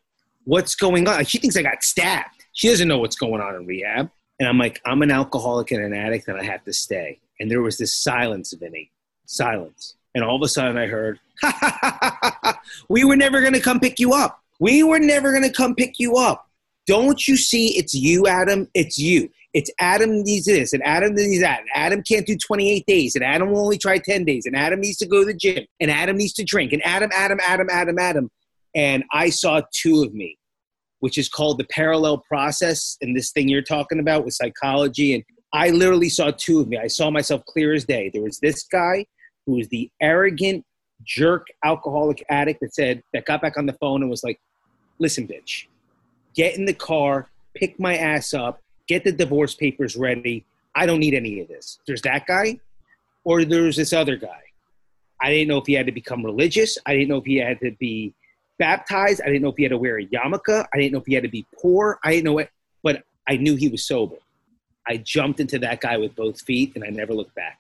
What's 0.44 0.76
going 0.76 1.08
on? 1.08 1.26
She 1.26 1.38
thinks 1.38 1.56
I 1.56 1.62
got 1.62 1.84
stabbed. 1.84 2.35
She 2.56 2.70
doesn't 2.70 2.88
know 2.88 3.00
what's 3.00 3.18
going 3.18 3.42
on 3.42 3.54
in 3.56 3.66
rehab. 3.66 4.10
And 4.40 4.50
I'm 4.50 4.58
like, 4.58 4.82
I'm 4.86 5.02
an 5.02 5.12
alcoholic 5.12 5.72
and 5.72 5.84
an 5.84 5.94
addict, 5.94 6.28
and 6.28 6.38
I 6.40 6.44
have 6.44 6.64
to 6.66 6.74
stay. 6.74 7.20
And 7.40 7.52
there 7.52 7.62
was 7.62 7.78
this 7.78 7.94
silence, 7.94 8.54
Vinny, 8.54 8.92
silence. 9.26 9.96
And 10.14 10.24
all 10.24 10.38
of 10.38 10.42
a 10.42 10.48
sudden, 10.48 10.78
I 10.78 10.88
heard, 10.88 11.20
"We 12.90 13.04
were 13.04 13.18
never 13.18 13.42
going 13.42 13.54
to 13.54 13.60
come 13.60 13.80
pick 13.80 14.00
you 14.00 14.14
up. 14.14 14.42
We 14.60 14.84
were 14.84 15.00
never 15.00 15.32
going 15.32 15.44
to 15.44 15.52
come 15.52 15.76
pick 15.76 16.00
you 16.00 16.16
up. 16.16 16.50
Don't 16.88 17.28
you 17.28 17.36
see? 17.36 17.78
It's 17.78 17.94
you, 17.94 18.26
Adam. 18.28 18.70
It's 18.74 18.98
you. 18.98 19.30
It's 19.54 19.70
Adam 19.80 20.24
needs 20.24 20.46
this, 20.46 20.72
and 20.72 20.84
Adam 20.84 21.16
needs 21.16 21.42
that. 21.42 21.62
And 21.62 21.70
Adam 21.74 22.04
can't 22.04 22.26
do 22.26 22.38
28 22.38 22.86
days, 22.86 23.16
and 23.16 23.24
Adam 23.24 23.52
will 23.52 23.60
only 23.60 23.78
try 23.78 23.98
10 23.98 24.24
days, 24.24 24.46
and 24.46 24.56
Adam 24.56 24.80
needs 24.80 24.98
to 24.98 25.06
go 25.06 25.20
to 25.20 25.26
the 25.26 25.34
gym, 25.34 25.66
and 25.80 25.92
Adam 25.92 26.18
needs 26.18 26.34
to 26.34 26.44
drink, 26.44 26.72
and 26.74 26.86
Adam, 26.86 27.10
Adam, 27.14 27.40
Adam, 27.46 27.68
Adam, 27.70 28.00
Adam. 28.00 28.32
And 28.74 29.04
I 29.12 29.30
saw 29.30 29.62
two 29.74 30.04
of 30.04 30.14
me 30.14 30.38
which 31.00 31.18
is 31.18 31.30
called 31.30 31.58
the 31.58 31.66
parallel 31.66 32.20
process 32.20 32.98
and 33.02 33.16
this 33.16 33.32
thing 33.32 33.48
you're 33.48 33.62
talking 33.62 34.00
about 34.00 34.26
with 34.26 34.34
psychology. 34.34 35.16
And 35.16 35.24
i 35.54 35.70
literally 35.70 36.10
saw 36.10 36.32
two 36.32 36.60
of 36.60 36.68
me. 36.68 36.78
I 36.78 36.88
saw 36.88 37.10
myself 37.10 37.44
clear 37.46 37.74
as 37.74 37.86
day. 37.86 38.10
There 38.14 38.24
was 38.24 38.40
this 38.40 38.64
guy 38.64 39.06
who 39.46 39.54
was 39.54 39.68
the 39.70 39.90
arrogant 40.02 40.66
jerk 41.04 41.48
alcoholic 41.64 42.24
addict 42.30 42.62
that 42.62 42.74
said 42.74 43.04
that 43.14 43.26
got 43.26 43.42
back 43.42 43.58
on 43.58 43.66
the 43.66 43.74
phone 43.74 44.02
and 44.02 44.10
was 44.10 44.24
like 44.24 44.40
listen 44.98 45.28
bitch 45.28 45.68
get 46.34 46.58
in 46.58 46.64
the 46.64 46.74
car 46.74 47.28
pick 47.54 47.78
my 47.78 47.98
ass 47.98 48.34
up 48.34 48.62
get 48.88 49.04
the 49.04 49.12
divorce 49.12 49.56
papers 49.56 49.96
ready. 49.96 50.46
I 50.76 50.86
don't 50.86 51.00
need 51.00 51.14
any 51.14 51.40
of 51.40 51.48
this. 51.48 51.80
There's 51.88 52.02
that 52.04 52.28
guy 52.28 52.60
or 53.24 53.46
there's 53.46 53.76
this 53.76 53.94
other 53.94 54.16
guy. 54.16 54.42
I 55.22 55.30
didn't 55.30 55.48
know 55.48 55.58
if 55.58 55.66
he 55.66 55.74
had 55.74 55.86
to 55.86 55.92
become 55.92 56.24
religious. 56.24 56.78
I 56.86 56.94
didn't 56.94 57.08
know 57.08 57.18
if 57.18 57.26
he 57.26 57.38
had 57.38 57.60
to 57.62 57.72
be 57.80 58.14
baptized. 58.60 59.22
I 59.22 59.28
didn't 59.28 59.42
know 59.42 59.50
if 59.50 59.58
he 59.58 59.64
had 59.64 59.72
to 59.72 59.78
wear 59.78 60.00
a 60.00 60.06
yarmulke. 60.06 60.66
I 60.74 60.78
didn't 60.78 60.94
know 60.94 61.00
if 61.00 61.06
he 61.06 61.14
had 61.14 61.24
to 61.24 61.30
be 61.30 61.46
poor. 61.60 62.00
I 62.04 62.12
didn't 62.12 62.26
know 62.26 62.38
it, 62.40 62.50
but 62.84 63.04
I 63.28 63.38
knew 63.38 63.56
he 63.56 63.68
was 63.68 63.86
sober. 63.86 64.16
I 64.88 64.98
jumped 64.98 65.40
into 65.40 65.60
that 65.60 65.82
guy 65.82 65.98
with 65.98 66.16
both 66.16 66.42
feet, 66.42 66.74
and 66.76 66.84
I 66.84 66.90
never 66.90 67.14
looked 67.14 67.36
back. 67.36 67.60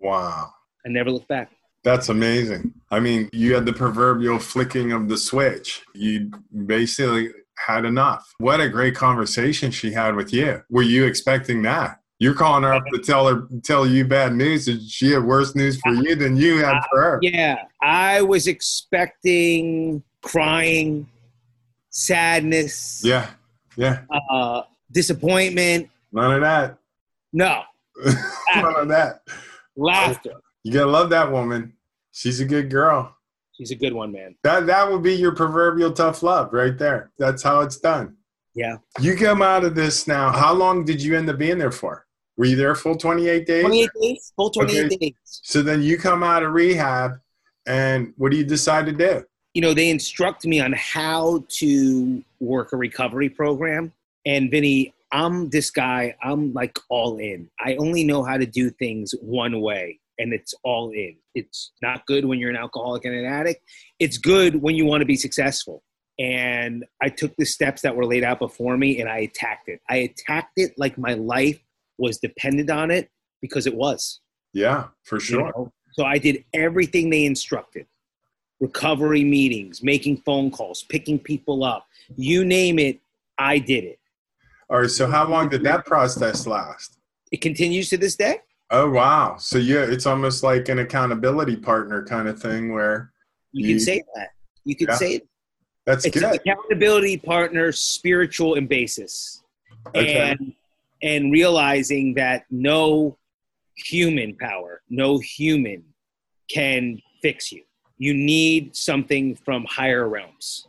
Wow. 0.00 0.52
I 0.86 0.88
never 0.88 1.10
looked 1.10 1.28
back. 1.28 1.50
That's 1.82 2.08
amazing. 2.08 2.72
I 2.90 3.00
mean, 3.00 3.28
you 3.32 3.54
had 3.54 3.66
the 3.66 3.72
proverbial 3.72 4.38
flicking 4.38 4.92
of 4.92 5.08
the 5.08 5.18
switch. 5.18 5.82
You 5.94 6.30
basically 6.66 7.30
had 7.58 7.84
enough. 7.84 8.32
What 8.38 8.60
a 8.60 8.70
great 8.70 8.94
conversation 8.94 9.70
she 9.70 9.92
had 9.92 10.16
with 10.16 10.32
you. 10.32 10.62
Were 10.70 10.82
you 10.82 11.04
expecting 11.04 11.60
that? 11.62 12.00
You're 12.18 12.34
calling 12.34 12.62
her 12.62 12.72
up 12.72 12.84
to 12.92 13.00
tell 13.00 13.26
her 13.26 13.46
tell 13.62 13.86
you 13.86 14.06
bad 14.06 14.34
news. 14.34 14.64
Did 14.64 14.82
she 14.88 15.10
have 15.10 15.24
worse 15.24 15.54
news 15.54 15.78
for 15.80 15.92
you 15.92 16.14
than 16.14 16.36
you 16.36 16.64
had 16.64 16.80
for 16.90 17.02
her? 17.02 17.18
Yeah, 17.20 17.56
I 17.82 18.22
was 18.22 18.46
expecting 18.46 20.02
crying, 20.24 21.06
sadness, 21.90 23.02
Yeah. 23.04 23.30
Yeah. 23.76 24.00
uh, 24.30 24.62
disappointment. 24.90 25.88
None 26.12 26.32
of 26.32 26.40
that. 26.40 26.78
No, 27.32 27.62
None 28.54 28.76
of 28.76 28.88
that. 28.88 29.20
laughter. 29.76 30.32
You 30.62 30.72
gotta 30.72 30.90
love 30.90 31.10
that 31.10 31.30
woman. 31.30 31.72
She's 32.12 32.40
a 32.40 32.44
good 32.44 32.70
girl. 32.70 33.14
She's 33.52 33.70
a 33.70 33.74
good 33.76 33.92
one, 33.92 34.12
man. 34.12 34.34
That 34.44 34.66
that 34.66 34.90
would 34.90 35.02
be 35.02 35.14
your 35.14 35.32
proverbial 35.34 35.92
tough 35.92 36.22
love 36.22 36.52
right 36.52 36.76
there. 36.78 37.10
That's 37.18 37.42
how 37.42 37.60
it's 37.60 37.78
done. 37.78 38.16
Yeah. 38.54 38.76
You 39.00 39.16
come 39.16 39.42
out 39.42 39.64
of 39.64 39.74
this 39.74 40.06
now. 40.06 40.30
How 40.30 40.52
long 40.54 40.84
did 40.84 41.02
you 41.02 41.16
end 41.16 41.28
up 41.28 41.38
being 41.38 41.58
there 41.58 41.72
for? 41.72 42.06
Were 42.36 42.46
you 42.46 42.56
there 42.56 42.74
full 42.76 42.96
28 42.96 43.46
days? 43.46 43.62
28 43.64 43.90
days, 44.00 44.32
full 44.36 44.50
28 44.50 44.84
Okay. 44.86 44.96
days. 44.96 45.14
So 45.26 45.62
then 45.62 45.82
you 45.82 45.98
come 45.98 46.22
out 46.22 46.42
of 46.44 46.52
rehab, 46.52 47.12
and 47.66 48.12
what 48.16 48.30
do 48.30 48.36
you 48.36 48.44
decide 48.44 48.86
to 48.86 48.92
do? 48.92 49.24
You 49.54 49.62
know, 49.62 49.72
they 49.72 49.88
instruct 49.88 50.44
me 50.44 50.60
on 50.60 50.72
how 50.72 51.44
to 51.48 52.24
work 52.40 52.72
a 52.72 52.76
recovery 52.76 53.28
program. 53.28 53.92
And 54.26 54.50
Vinny, 54.50 54.92
I'm 55.12 55.48
this 55.50 55.70
guy, 55.70 56.16
I'm 56.22 56.52
like 56.52 56.76
all 56.88 57.18
in. 57.18 57.48
I 57.64 57.76
only 57.76 58.02
know 58.02 58.24
how 58.24 58.36
to 58.36 58.46
do 58.46 58.68
things 58.70 59.14
one 59.22 59.60
way, 59.60 60.00
and 60.18 60.32
it's 60.32 60.54
all 60.64 60.90
in. 60.90 61.16
It's 61.36 61.70
not 61.82 62.04
good 62.06 62.24
when 62.24 62.40
you're 62.40 62.50
an 62.50 62.56
alcoholic 62.56 63.04
and 63.04 63.14
an 63.14 63.24
addict. 63.24 63.62
It's 64.00 64.18
good 64.18 64.60
when 64.60 64.74
you 64.74 64.86
want 64.86 65.02
to 65.02 65.06
be 65.06 65.16
successful. 65.16 65.84
And 66.18 66.84
I 67.00 67.08
took 67.08 67.34
the 67.36 67.44
steps 67.44 67.82
that 67.82 67.94
were 67.94 68.06
laid 68.06 68.24
out 68.24 68.38
before 68.38 68.76
me 68.76 69.00
and 69.00 69.08
I 69.08 69.18
attacked 69.18 69.68
it. 69.68 69.80
I 69.88 69.96
attacked 69.96 70.52
it 70.56 70.72
like 70.76 70.96
my 70.96 71.14
life 71.14 71.58
was 71.98 72.18
dependent 72.18 72.70
on 72.70 72.90
it 72.90 73.10
because 73.40 73.66
it 73.66 73.74
was. 73.74 74.20
Yeah, 74.52 74.88
for 75.04 75.16
you 75.16 75.20
sure. 75.20 75.52
know? 75.56 75.72
So 75.92 76.04
I 76.04 76.18
did 76.18 76.44
everything 76.52 77.10
they 77.10 77.24
instructed 77.24 77.86
recovery 78.64 79.24
meetings, 79.24 79.82
making 79.82 80.16
phone 80.18 80.50
calls, 80.50 80.82
picking 80.84 81.18
people 81.18 81.64
up. 81.64 81.86
You 82.16 82.44
name 82.44 82.78
it, 82.78 82.98
I 83.36 83.58
did 83.58 83.84
it. 83.84 83.98
All 84.70 84.80
right. 84.80 84.90
So 84.90 85.06
how 85.06 85.28
long 85.28 85.48
did 85.50 85.62
that 85.64 85.84
process 85.84 86.46
last? 86.46 86.98
It 87.30 87.40
continues 87.42 87.90
to 87.90 87.98
this 87.98 88.16
day. 88.16 88.36
Oh 88.70 88.88
wow. 88.90 89.36
So 89.38 89.58
yeah, 89.58 89.84
it's 89.94 90.06
almost 90.06 90.42
like 90.42 90.68
an 90.70 90.78
accountability 90.78 91.56
partner 91.56 92.02
kind 92.04 92.26
of 92.28 92.40
thing 92.40 92.72
where 92.72 93.10
You 93.52 93.68
You- 93.68 93.74
can 93.74 93.80
say 93.80 94.02
that. 94.16 94.28
You 94.64 94.74
can 94.74 94.88
Yeah. 94.88 94.96
say 94.96 95.10
it. 95.16 95.28
that's 95.86 96.06
It's 96.06 96.16
an 96.16 96.22
good. 96.22 96.40
accountability 96.40 97.18
partner, 97.18 97.70
spiritual 97.70 98.54
and 98.54 98.66
basis. 98.68 99.42
Okay. 99.94 100.16
And 100.30 100.54
and 101.02 101.30
realizing 101.30 102.14
that 102.14 102.46
no 102.50 103.18
human 103.76 104.34
power, 104.36 104.80
no 104.88 105.18
human 105.18 105.84
can 106.48 107.00
fix 107.20 107.52
you. 107.52 107.62
You 107.98 108.14
need 108.14 108.74
something 108.74 109.36
from 109.36 109.64
higher 109.68 110.08
realms, 110.08 110.66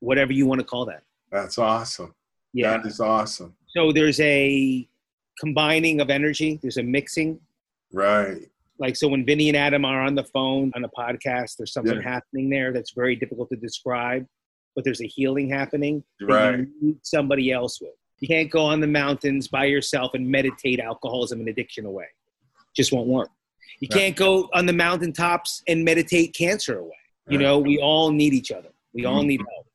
whatever 0.00 0.32
you 0.32 0.46
want 0.46 0.60
to 0.60 0.66
call 0.66 0.84
that. 0.86 1.02
That's 1.32 1.58
awesome. 1.58 2.14
Yeah. 2.52 2.76
That 2.76 2.86
is 2.86 3.00
awesome. 3.00 3.54
So 3.68 3.92
there's 3.92 4.20
a 4.20 4.88
combining 5.38 6.00
of 6.00 6.10
energy. 6.10 6.58
There's 6.62 6.76
a 6.78 6.82
mixing. 6.82 7.40
Right. 7.92 8.48
Like 8.78 8.96
so, 8.96 9.08
when 9.08 9.24
Vinny 9.24 9.48
and 9.48 9.56
Adam 9.56 9.84
are 9.84 10.02
on 10.02 10.14
the 10.14 10.24
phone 10.24 10.70
on 10.74 10.84
a 10.84 10.88
podcast, 10.90 11.56
there's 11.56 11.72
something 11.72 11.96
Yeah. 11.96 12.02
happening 12.02 12.50
there 12.50 12.72
that's 12.72 12.92
very 12.92 13.16
difficult 13.16 13.48
to 13.50 13.56
describe, 13.56 14.26
but 14.74 14.84
there's 14.84 15.00
a 15.00 15.06
healing 15.06 15.48
happening 15.48 16.04
Right. 16.20 16.66
somebody 17.02 17.52
else 17.52 17.80
with. 17.80 17.94
You 18.20 18.28
can't 18.28 18.50
go 18.50 18.60
on 18.62 18.80
the 18.80 18.86
mountains 18.86 19.48
by 19.48 19.64
yourself 19.66 20.12
and 20.14 20.28
meditate 20.28 20.78
alcoholism 20.80 21.40
and 21.40 21.48
addiction 21.48 21.86
away. 21.86 22.06
Just 22.74 22.92
won't 22.92 23.08
work. 23.08 23.30
You 23.80 23.88
Right. 23.90 23.98
can't 24.00 24.16
go 24.16 24.48
on 24.54 24.66
the 24.66 24.72
mountaintops 24.72 25.62
and 25.68 25.84
meditate 25.84 26.34
cancer 26.34 26.78
away. 26.78 26.96
You 27.28 27.38
Right. 27.38 27.44
know, 27.44 27.58
we 27.58 27.78
all 27.78 28.10
need 28.10 28.32
each 28.32 28.50
other. 28.52 28.70
We 28.94 29.04
all 29.04 29.22
Mhm. 29.22 29.26
need 29.26 29.40
help. 29.40 29.66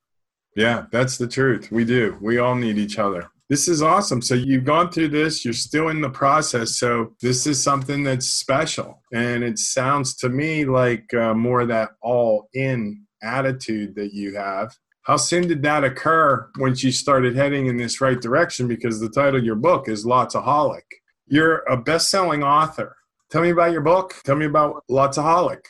Yeah, 0.55 0.85
that's 0.91 1.17
the 1.17 1.27
truth. 1.27 1.71
We 1.71 1.85
do. 1.85 2.17
We 2.21 2.37
all 2.37 2.55
need 2.55 2.77
each 2.77 2.97
other. 2.99 3.29
This 3.49 3.67
is 3.67 3.81
awesome. 3.81 4.21
So 4.21 4.33
you've 4.33 4.63
gone 4.63 4.91
through 4.91 5.09
this, 5.09 5.43
you're 5.43 5.53
still 5.53 5.89
in 5.89 5.99
the 6.01 6.09
process. 6.09 6.77
So 6.77 7.15
this 7.21 7.45
is 7.45 7.61
something 7.61 8.03
that's 8.03 8.25
special. 8.25 9.01
And 9.13 9.43
it 9.43 9.59
sounds 9.59 10.15
to 10.17 10.29
me 10.29 10.63
like 10.65 11.13
uh, 11.13 11.33
more 11.33 11.61
of 11.61 11.67
that 11.67 11.89
all 12.01 12.49
in 12.53 13.05
attitude 13.21 13.95
that 13.95 14.13
you 14.13 14.35
have. 14.35 14.75
How 15.03 15.17
soon 15.17 15.47
did 15.47 15.63
that 15.63 15.83
occur 15.83 16.49
when 16.57 16.75
you 16.77 16.91
started 16.91 17.35
heading 17.35 17.65
in 17.67 17.75
this 17.77 17.99
right 17.99 18.19
direction? 18.21 18.67
Because 18.67 18.99
the 18.99 19.09
title 19.09 19.39
of 19.39 19.45
your 19.45 19.55
book 19.55 19.89
is 19.89 20.05
Lotsaholic. 20.05 20.83
You're 21.27 21.57
a 21.69 21.75
best 21.75 22.09
selling 22.09 22.43
author. 22.43 22.95
Tell 23.31 23.41
me 23.41 23.51
about 23.51 23.71
your 23.71 23.81
book. 23.81 24.15
Tell 24.25 24.35
me 24.35 24.45
about 24.45 24.83
Lotsaholic. 24.89 25.63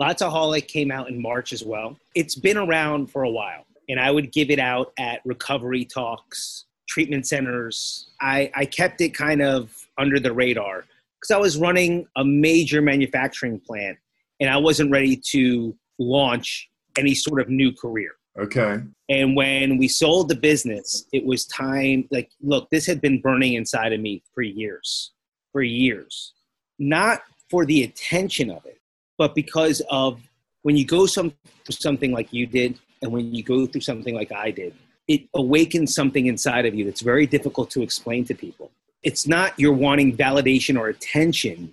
Lotsaholic 0.00 0.68
came 0.68 0.92
out 0.92 1.08
in 1.08 1.20
March 1.20 1.52
as 1.52 1.64
well. 1.64 1.98
It's 2.14 2.36
been 2.36 2.56
around 2.56 3.10
for 3.10 3.24
a 3.24 3.30
while, 3.30 3.64
and 3.88 3.98
I 3.98 4.12
would 4.12 4.30
give 4.30 4.50
it 4.50 4.60
out 4.60 4.92
at 4.96 5.20
recovery 5.24 5.84
talks, 5.84 6.66
treatment 6.88 7.26
centers. 7.26 8.10
I, 8.20 8.52
I 8.54 8.66
kept 8.66 9.00
it 9.00 9.14
kind 9.14 9.42
of 9.42 9.74
under 9.98 10.20
the 10.20 10.32
radar 10.32 10.84
because 11.20 11.34
I 11.34 11.38
was 11.38 11.56
running 11.58 12.06
a 12.16 12.24
major 12.24 12.80
manufacturing 12.80 13.58
plant 13.58 13.98
and 14.38 14.48
I 14.48 14.56
wasn't 14.56 14.92
ready 14.92 15.20
to 15.32 15.76
launch 15.98 16.70
any 16.96 17.14
sort 17.14 17.40
of 17.40 17.48
new 17.48 17.72
career. 17.72 18.12
Okay. 18.38 18.80
And 19.08 19.34
when 19.34 19.78
we 19.78 19.88
sold 19.88 20.28
the 20.28 20.36
business, 20.36 21.06
it 21.12 21.24
was 21.24 21.46
time 21.46 22.06
like, 22.10 22.30
look, 22.42 22.68
this 22.70 22.86
had 22.86 23.00
been 23.00 23.20
burning 23.20 23.54
inside 23.54 23.92
of 23.92 24.00
me 24.00 24.22
for 24.34 24.42
years, 24.42 25.12
for 25.52 25.62
years. 25.62 26.34
Not 26.78 27.22
for 27.50 27.64
the 27.64 27.82
attention 27.82 28.50
of 28.50 28.64
it, 28.66 28.78
but 29.18 29.34
because 29.34 29.82
of 29.90 30.20
when 30.62 30.76
you 30.76 30.84
go 30.84 31.06
some 31.06 31.32
something 31.70 32.12
like 32.12 32.32
you 32.32 32.46
did, 32.46 32.78
and 33.02 33.12
when 33.12 33.34
you 33.34 33.42
go 33.42 33.66
through 33.66 33.82
something 33.82 34.14
like 34.14 34.32
I 34.32 34.50
did, 34.50 34.74
it 35.08 35.22
awakens 35.34 35.94
something 35.94 36.26
inside 36.26 36.66
of 36.66 36.74
you 36.74 36.84
that's 36.84 37.02
very 37.02 37.26
difficult 37.26 37.70
to 37.70 37.82
explain 37.82 38.24
to 38.26 38.34
people. 38.34 38.70
It's 39.02 39.26
not 39.26 39.58
you're 39.58 39.72
wanting 39.72 40.16
validation 40.16 40.78
or 40.78 40.88
attention 40.88 41.72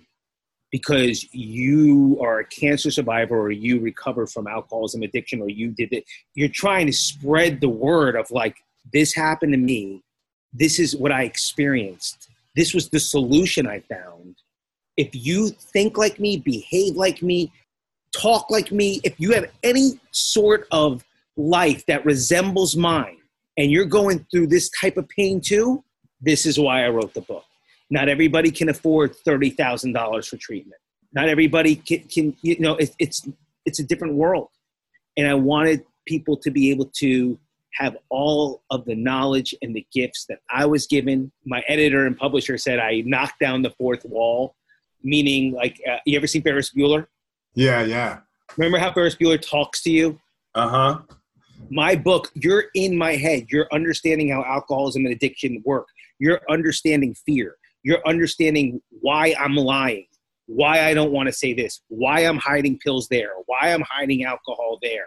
because 0.70 1.26
you 1.32 2.18
are 2.20 2.40
a 2.40 2.44
cancer 2.44 2.90
survivor 2.90 3.38
or 3.38 3.50
you 3.50 3.80
recovered 3.80 4.28
from 4.28 4.46
alcoholism 4.46 5.02
addiction 5.02 5.40
or 5.40 5.48
you 5.48 5.70
did 5.70 5.92
it. 5.92 6.04
You're 6.34 6.48
trying 6.48 6.86
to 6.86 6.92
spread 6.92 7.60
the 7.60 7.68
word 7.68 8.16
of 8.16 8.30
like, 8.30 8.56
this 8.92 9.14
happened 9.14 9.52
to 9.52 9.58
me. 9.58 10.02
This 10.52 10.78
is 10.78 10.96
what 10.96 11.12
I 11.12 11.22
experienced. 11.22 12.28
This 12.56 12.74
was 12.74 12.90
the 12.90 13.00
solution 13.00 13.66
I 13.66 13.80
found. 13.80 14.36
If 14.96 15.10
you 15.12 15.48
think 15.48 15.96
like 15.98 16.20
me, 16.20 16.36
behave 16.36 16.96
like 16.96 17.22
me, 17.22 17.52
talk 18.12 18.50
like 18.50 18.70
me, 18.70 19.00
if 19.04 19.18
you 19.18 19.32
have 19.32 19.50
any 19.62 20.00
sort 20.12 20.66
of 20.70 21.04
life 21.36 21.84
that 21.86 22.04
resembles 22.04 22.76
mine 22.76 23.18
and 23.56 23.70
you're 23.70 23.84
going 23.84 24.24
through 24.30 24.46
this 24.46 24.70
type 24.80 24.96
of 24.96 25.08
pain 25.08 25.40
too, 25.40 25.82
this 26.20 26.46
is 26.46 26.58
why 26.58 26.84
I 26.84 26.88
wrote 26.88 27.14
the 27.14 27.20
book. 27.20 27.44
Not 27.90 28.08
everybody 28.08 28.50
can 28.50 28.68
afford 28.68 29.14
thirty 29.14 29.50
thousand 29.50 29.92
dollars 29.92 30.28
for 30.28 30.36
treatment. 30.36 30.80
Not 31.12 31.28
everybody 31.28 31.76
can, 31.76 32.00
can 32.08 32.36
you 32.42 32.58
know, 32.58 32.76
it, 32.76 32.94
it's 32.98 33.28
it's 33.66 33.78
a 33.78 33.84
different 33.84 34.14
world, 34.14 34.48
and 35.16 35.26
I 35.26 35.34
wanted 35.34 35.84
people 36.06 36.36
to 36.38 36.50
be 36.50 36.70
able 36.70 36.86
to 36.96 37.38
have 37.74 37.96
all 38.08 38.62
of 38.70 38.84
the 38.84 38.94
knowledge 38.94 39.54
and 39.60 39.74
the 39.74 39.86
gifts 39.92 40.26
that 40.28 40.38
I 40.50 40.64
was 40.66 40.86
given. 40.86 41.32
My 41.44 41.62
editor 41.66 42.06
and 42.06 42.16
publisher 42.16 42.56
said 42.56 42.78
I 42.78 43.02
knocked 43.04 43.40
down 43.40 43.62
the 43.62 43.70
fourth 43.70 44.04
wall, 44.04 44.54
meaning 45.04 45.52
like 45.52 45.80
uh, 45.88 45.98
you 46.06 46.16
ever 46.16 46.26
seen 46.26 46.42
Ferris 46.42 46.72
Bueller? 46.72 47.06
Yeah, 47.54 47.84
yeah. 47.84 48.20
Remember 48.56 48.78
how 48.78 48.92
Ferris 48.92 49.14
Bueller 49.14 49.40
talks 49.40 49.82
to 49.82 49.90
you? 49.90 50.18
Uh 50.54 50.68
huh. 50.68 50.98
my 51.70 51.94
book, 51.96 52.30
you're 52.34 52.64
in 52.74 52.96
my 52.96 53.12
head. 53.16 53.46
You're 53.50 53.68
understanding 53.72 54.30
how 54.30 54.44
alcoholism 54.44 55.04
and 55.04 55.14
addiction 55.14 55.62
work. 55.64 55.86
You're 56.18 56.40
understanding 56.48 57.14
fear. 57.26 57.56
You're 57.82 58.06
understanding 58.06 58.80
why 59.00 59.34
I'm 59.38 59.56
lying, 59.56 60.06
why 60.46 60.86
I 60.86 60.94
don't 60.94 61.12
want 61.12 61.28
to 61.28 61.32
say 61.32 61.52
this, 61.52 61.82
why 61.88 62.20
I'm 62.20 62.38
hiding 62.38 62.78
pills 62.78 63.08
there, 63.08 63.30
why 63.46 63.72
I'm 63.72 63.82
hiding 63.82 64.24
alcohol 64.24 64.78
there. 64.82 65.06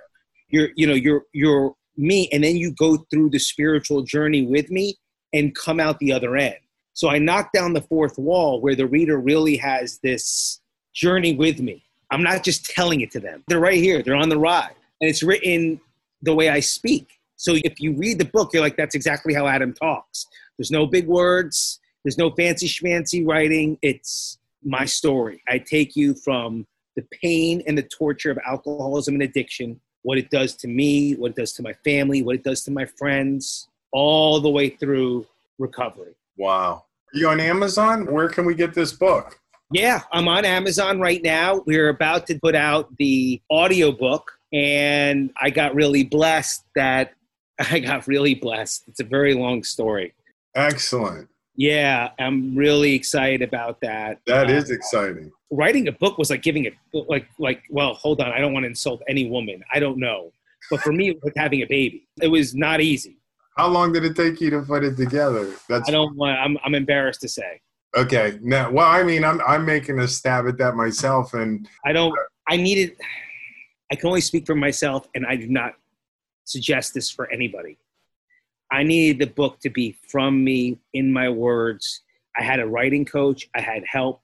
You're, 0.50 0.70
you 0.76 0.86
know, 0.88 0.94
you're, 0.94 1.24
you're 1.34 1.74
me. 1.96 2.30
And 2.32 2.44
then 2.44 2.56
you 2.56 2.74
go 2.74 2.98
through 3.10 3.32
the 3.32 3.40
spiritual 3.40 4.04
journey 4.04 4.46
with 4.46 4.70
me 4.70 4.96
and 5.34 5.56
come 5.56 5.80
out 5.80 6.00
the 6.00 6.14
other 6.14 6.36
end. 6.36 6.56
So 6.98 7.10
I 7.10 7.20
knock 7.20 7.52
down 7.52 7.74
the 7.74 7.82
fourth 7.82 8.18
wall 8.18 8.60
where 8.60 8.74
the 8.74 8.88
reader 8.88 9.20
really 9.20 9.56
has 9.58 10.00
this 10.00 10.62
journey 10.96 11.36
with 11.36 11.60
me. 11.60 11.84
I'm 12.10 12.24
not 12.24 12.44
just 12.44 12.66
telling 12.66 13.02
it 13.02 13.12
to 13.12 13.20
them. 13.20 13.44
They're 13.48 13.60
right 13.60 13.78
here. 13.78 14.02
They're 14.02 14.16
on 14.16 14.30
the 14.30 14.40
ride. 14.40 14.74
And 15.00 15.08
it's 15.08 15.22
written 15.22 15.80
the 16.24 16.34
way 16.34 16.50
I 16.50 16.60
speak. 16.60 17.20
So 17.36 17.54
if 17.64 17.80
you 17.80 17.94
read 17.94 18.18
the 18.18 18.26
book, 18.26 18.52
you're 18.52 18.64
like, 18.64 18.78
that's 18.78 18.96
exactly 18.96 19.36
how 19.36 19.46
Adam 19.46 19.74
talks. 19.74 20.26
There's 20.58 20.72
no 20.72 20.88
big 20.88 21.06
words, 21.06 21.80
there's 22.04 22.18
no 22.18 22.32
fancy 22.32 22.68
schmancy 22.68 23.24
writing. 23.24 23.78
It's 23.84 24.40
my 24.64 24.86
story. 24.86 25.44
I 25.48 25.60
take 25.60 25.96
you 25.96 26.16
from 26.16 26.66
the 26.96 27.04
pain 27.22 27.62
and 27.68 27.78
the 27.78 27.84
torture 27.84 28.32
of 28.32 28.40
alcoholism 28.44 29.14
and 29.14 29.22
addiction, 29.22 29.80
what 30.02 30.18
it 30.18 30.32
does 30.32 30.56
to 30.56 30.68
me, 30.68 31.14
what 31.14 31.30
it 31.30 31.38
does 31.38 31.54
to 31.54 31.62
my 31.62 31.74
family, 31.84 32.24
what 32.24 32.34
it 32.34 32.44
does 32.44 32.64
to 32.64 32.72
my 32.72 32.86
friends, 32.86 33.68
all 33.92 34.40
the 34.40 34.50
way 34.50 34.70
through 34.70 35.28
recovery. 35.60 36.16
Wow. 36.38 36.86
Are 37.14 37.18
you 37.18 37.30
on 37.30 37.40
Amazon? 37.40 38.06
Where 38.12 38.28
can 38.30 38.46
we 38.46 38.54
get 38.56 38.74
this 38.74 38.92
book? 38.94 39.40
Yeah, 39.72 40.02
I'm 40.12 40.28
on 40.28 40.46
Amazon 40.46 41.00
right 41.00 41.22
now. 41.22 41.62
We're 41.66 41.90
about 41.90 42.28
to 42.28 42.40
put 42.40 42.56
out 42.56 42.90
the 42.98 43.42
audiobook 43.52 44.32
and 44.54 45.32
I 45.42 45.50
got 45.50 45.76
really 45.76 46.04
blessed 46.04 46.64
that 46.76 47.14
I 47.72 47.80
got 47.80 48.08
really 48.08 48.36
blessed. 48.36 48.84
It's 48.88 49.00
a 49.00 49.04
very 49.04 49.34
long 49.34 49.64
story. 49.64 50.14
Excellent. 50.56 51.28
Yeah, 51.56 52.12
I'm 52.20 52.56
really 52.56 52.94
excited 52.94 53.42
about 53.42 53.82
that. 53.82 54.20
That 54.28 54.48
Uh, 54.48 54.54
is 54.54 54.70
exciting. 54.70 55.32
writing 55.52 55.88
a 55.88 55.92
book 55.92 56.18
was 56.18 56.30
like 56.30 56.44
giving 56.44 56.66
it 56.66 56.76
like 56.94 57.28
like 57.40 57.64
well, 57.70 57.94
hold 57.96 58.22
on, 58.22 58.32
I 58.32 58.40
don't 58.40 58.54
want 58.54 58.64
to 58.64 58.68
insult 58.70 59.02
any 59.10 59.30
woman. 59.30 59.64
I 59.74 59.80
don't 59.80 59.98
know. 59.98 60.32
But 60.70 60.82
for 60.82 60.92
me 60.94 61.10
it 61.10 61.18
was 61.24 61.34
having 61.36 61.62
a 61.62 61.66
baby. 61.66 62.08
It 62.22 62.28
was 62.28 62.54
not 62.56 62.80
easy. 62.80 63.17
How 63.58 63.68
long 63.68 63.92
did 63.92 64.06
it 64.06 64.16
take 64.16 64.40
you 64.40 64.50
to 64.52 64.62
put 64.62 64.84
it 64.84 64.96
together? 64.98 65.52
That's 65.68 65.90
I 65.90 65.92
don't 65.92 66.16
want. 66.16 66.38
I'm 66.40 66.58
I'm 66.64 66.76
embarrassed 66.76 67.22
to 67.22 67.28
say. 67.30 67.62
okay. 67.96 68.38
Now, 68.42 68.70
well, 68.72 68.86
I 68.88 69.04
mean, 69.04 69.24
I'm 69.24 69.42
I'm 69.42 69.66
making 69.66 70.00
a 70.00 70.08
stab 70.08 70.48
at 70.48 70.58
that 70.60 70.76
myself, 70.76 71.34
and 71.34 71.68
I 71.86 71.92
don't. 71.92 72.18
I 72.48 72.58
needed. 72.58 72.96
I 73.92 73.96
can 73.96 74.08
only 74.08 74.22
speak 74.22 74.46
for 74.46 74.56
myself, 74.56 75.08
and 75.16 75.26
I 75.26 75.36
do 75.36 75.48
not 75.48 75.74
suggest 76.46 76.94
this 76.94 77.10
for 77.10 77.32
anybody. 77.32 77.78
I 78.72 78.84
needed 78.84 79.20
the 79.20 79.34
book 79.34 79.60
to 79.62 79.70
be 79.70 79.96
from 80.08 80.44
me 80.44 80.78
in 80.94 81.12
my 81.12 81.30
words. 81.30 82.02
I 82.38 82.44
had 82.44 82.60
a 82.60 82.68
writing 82.68 83.06
coach. 83.06 83.50
I 83.56 83.62
had 83.62 83.84
help 83.90 84.22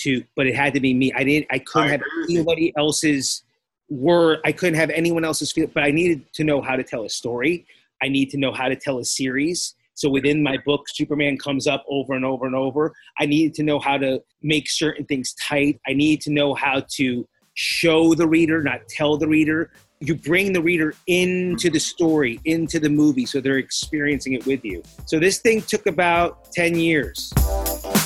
to, 0.00 0.22
but 0.36 0.46
it 0.46 0.54
had 0.54 0.74
to 0.74 0.80
be 0.80 0.94
me. 0.94 1.12
I 1.14 1.24
didn't. 1.24 1.46
I 1.50 1.58
couldn't 1.58 1.88
I 1.88 1.92
have 1.92 2.00
agree 2.02 2.20
with 2.20 2.30
you. 2.30 2.36
anybody 2.38 2.72
else's 2.76 3.42
word. 3.88 4.38
I 4.44 4.52
couldn't 4.52 4.78
have 4.78 4.90
anyone 4.90 5.24
else's 5.24 5.50
feel. 5.50 5.66
But 5.66 5.82
I 5.82 5.90
needed 5.90 6.32
to 6.34 6.44
know 6.44 6.60
how 6.60 6.76
to 6.76 6.84
tell 6.84 7.04
a 7.04 7.10
story. 7.10 7.66
I 8.02 8.08
need 8.08 8.30
to 8.30 8.38
know 8.38 8.52
how 8.52 8.68
to 8.68 8.76
tell 8.76 8.98
a 8.98 9.04
series. 9.04 9.74
So 9.94 10.08
within 10.08 10.42
my 10.42 10.56
book, 10.64 10.86
Superman 10.88 11.36
comes 11.36 11.66
up 11.66 11.84
over 11.88 12.14
and 12.14 12.24
over 12.24 12.46
and 12.46 12.54
over. 12.54 12.94
I 13.18 13.26
needed 13.26 13.54
to 13.54 13.62
know 13.62 13.78
how 13.78 13.98
to 13.98 14.22
make 14.42 14.70
certain 14.70 15.04
things 15.04 15.34
tight. 15.34 15.78
I 15.86 15.92
needed 15.92 16.22
to 16.22 16.30
know 16.30 16.54
how 16.54 16.84
to 16.96 17.28
show 17.54 18.14
the 18.14 18.26
reader, 18.26 18.62
not 18.62 18.88
tell 18.88 19.18
the 19.18 19.28
reader. 19.28 19.70
You 20.00 20.14
bring 20.14 20.54
the 20.54 20.62
reader 20.62 20.94
into 21.06 21.68
the 21.68 21.78
story, 21.78 22.40
into 22.46 22.80
the 22.80 22.88
movie, 22.88 23.26
so 23.26 23.40
they're 23.42 23.58
experiencing 23.58 24.32
it 24.32 24.46
with 24.46 24.64
you. 24.64 24.82
So 25.04 25.18
this 25.18 25.40
thing 25.40 25.60
took 25.60 25.84
about 25.86 26.50
10 26.52 26.76
years. 26.76 27.30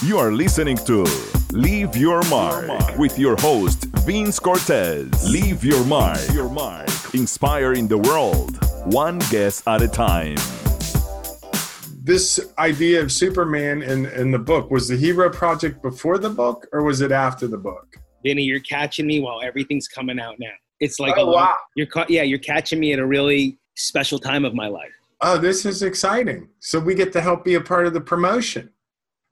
You 0.05 0.19
are 0.19 0.33
listening 0.33 0.77
to 0.79 1.07
Leave 1.53 1.97
Your 1.97 2.23
Mark 2.25 2.99
with 2.99 3.17
your 3.17 3.37
host, 3.37 3.85
Vince 4.05 4.41
Cortez. 4.41 5.31
Leave 5.31 5.63
your 5.65 5.85
mark. 5.85 6.19
Your 6.33 6.51
mark. 6.51 6.89
Inspiring 7.15 7.87
the 7.87 7.99
world, 7.99 8.59
one 8.87 9.19
guest 9.31 9.67
at 9.67 9.83
a 9.83 9.89
time. 9.89 10.37
this 12.03 12.39
idea 12.59 13.01
of 13.01 13.11
Superman 13.11 13.83
in 13.83 14.07
in 14.07 14.31
the 14.31 14.39
book 14.39 14.71
was 14.71 14.89
the 14.89 14.97
Hero 14.97 15.31
Project 15.31 15.83
before 15.83 16.19
the 16.19 16.31
book, 16.31 16.67
or 16.73 16.83
was 16.83 17.01
it 17.01 17.13
after 17.13 17.47
the 17.47 17.57
book? 17.59 17.97
Vinny, 18.25 18.43
you're 18.43 18.61
catching 18.61 19.07
me 19.07 19.21
while 19.21 19.41
everything's 19.43 19.89
coming 19.89 20.19
out 20.19 20.37
now. 20.39 20.53
It's 20.81 20.99
like 20.99 21.15
Oh, 21.17 21.31
a, 21.31 21.33
wow. 21.35 21.57
you're 21.77 21.87
ca- 21.87 22.07
yeah, 22.09 22.23
you're 22.23 22.39
catching 22.39 22.81
me 22.81 22.93
at 22.93 22.99
a 22.99 23.07
really 23.07 23.59
special 23.77 24.19
time 24.19 24.45
of 24.45 24.55
my 24.55 24.67
life. 24.69 24.93
Oh, 25.21 25.39
this 25.39 25.65
is 25.65 25.83
exciting. 25.83 26.49
So 26.61 26.79
we 26.79 26.95
get 26.95 27.13
to 27.15 27.21
help 27.21 27.45
be 27.45 27.55
a 27.55 27.61
part 27.61 27.87
of 27.87 27.93
the 27.95 28.01
promotion. 28.01 28.71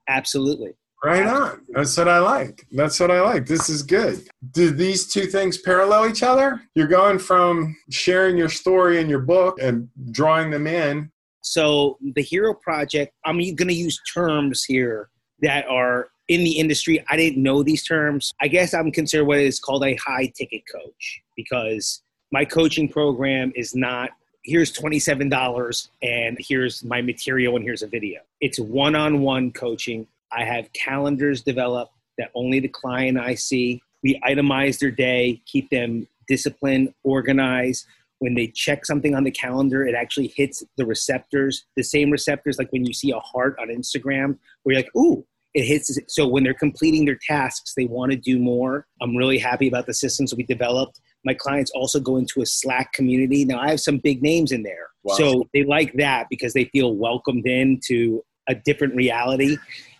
Absolutely. 0.07 0.73
Right 1.03 1.25
on. 1.25 1.61
That's 1.69 1.97
what 1.97 2.07
I 2.07 2.19
like. 2.19 2.65
That's 2.71 2.97
what 2.97 3.11
I 3.11 3.19
like. 3.19 3.45
This 3.45 3.67
is 3.67 3.83
good. 3.83 4.25
Do 4.51 4.71
these 4.71 5.11
two 5.11 5.25
things 5.25 5.57
parallel 5.57 6.07
each 6.07 6.23
other? 6.23 6.61
You're 6.75 6.87
going 6.87 7.19
from 7.19 7.75
sharing 7.89 8.37
your 8.37 8.47
story 8.47 9.01
in 9.01 9.09
your 9.09 9.19
book 9.19 9.59
and 9.61 9.89
drawing 10.11 10.49
them 10.49 10.65
in. 10.65 11.11
So 11.41 11.97
the 12.15 12.21
Hero 12.21 12.53
Project, 12.53 13.13
I'm 13.25 13.37
going 13.37 13.67
to 13.67 13.73
use 13.73 13.99
terms 14.13 14.63
here 14.63 15.09
that 15.41 15.67
are 15.67 16.07
in 16.29 16.45
the 16.45 16.57
industry. 16.57 17.03
I 17.09 17.17
didn't 17.17 17.43
know 17.43 17.63
these 17.63 17.83
terms. 17.83 18.33
I 18.41 18.47
guess 18.47 18.73
I'm 18.73 18.89
considered 18.89 19.25
what 19.25 19.39
is 19.39 19.59
called 19.59 19.83
a 19.83 19.95
high 19.95 20.31
ticket 20.37 20.63
coach 20.71 21.21
because 21.35 22.01
my 22.31 22.45
coaching 22.45 22.87
program 22.87 23.51
is 23.55 23.75
not 23.75 24.11
here's 24.43 24.73
$27 24.73 25.87
and 26.01 26.37
here's 26.39 26.83
my 26.83 27.01
material 27.01 27.55
and 27.55 27.63
here's 27.63 27.81
a 27.81 27.87
video. 27.87 28.21
It's 28.41 28.59
one-on-one 28.59 29.51
coaching. 29.51 30.05
I 30.35 30.43
have 30.43 30.71
calendars 30.73 31.41
developed 31.41 31.93
that 32.17 32.31
only 32.35 32.59
the 32.59 32.67
client 32.67 33.17
I 33.17 33.35
see. 33.35 33.81
We 34.03 34.19
itemize 34.25 34.79
their 34.79 34.91
day, 34.91 35.41
keep 35.45 35.69
them 35.69 36.07
disciplined, 36.27 36.93
organized. 37.03 37.85
When 38.19 38.35
they 38.35 38.47
check 38.47 38.85
something 38.85 39.15
on 39.15 39.23
the 39.23 39.31
calendar, 39.31 39.85
it 39.85 39.95
actually 39.95 40.33
hits 40.35 40.63
the 40.77 40.85
receptors, 40.85 41.65
the 41.75 41.83
same 41.83 42.09
receptors 42.09 42.57
like 42.57 42.71
when 42.71 42.85
you 42.85 42.93
see 42.93 43.11
a 43.11 43.19
heart 43.19 43.57
on 43.59 43.67
Instagram, 43.67 44.37
where 44.63 44.73
you're 44.73 44.83
like, 44.83 44.95
ooh, 44.95 45.25
it 45.53 45.65
hits. 45.65 45.97
So 46.07 46.27
when 46.27 46.43
they're 46.43 46.53
completing 46.53 47.05
their 47.05 47.19
tasks, 47.27 47.73
they 47.75 47.85
want 47.85 48.11
to 48.11 48.17
do 48.17 48.39
more. 48.39 48.87
I'm 49.01 49.15
really 49.15 49.37
happy 49.37 49.67
about 49.67 49.85
the 49.85 49.93
systems 49.93 50.33
we 50.33 50.43
developed. 50.43 50.99
My 51.25 51.33
clients 51.33 51.71
also 51.75 51.99
go 51.99 52.17
into 52.17 52.41
a 52.41 52.45
Slack 52.45 52.93
community. 52.93 53.45
Now 53.45 53.59
I 53.59 53.69
have 53.69 53.81
some 53.81 53.97
big 53.97 54.21
names 54.21 54.51
in 54.51 54.63
there. 54.63 54.87
Wow. 55.03 55.15
So 55.15 55.43
they 55.53 55.63
like 55.63 55.93
that 55.93 56.27
because 56.29 56.53
they 56.53 56.65
feel 56.65 56.95
welcomed 56.95 57.45
into 57.45 58.23
a 58.47 58.55
different 58.55 58.95
reality. 58.95 59.57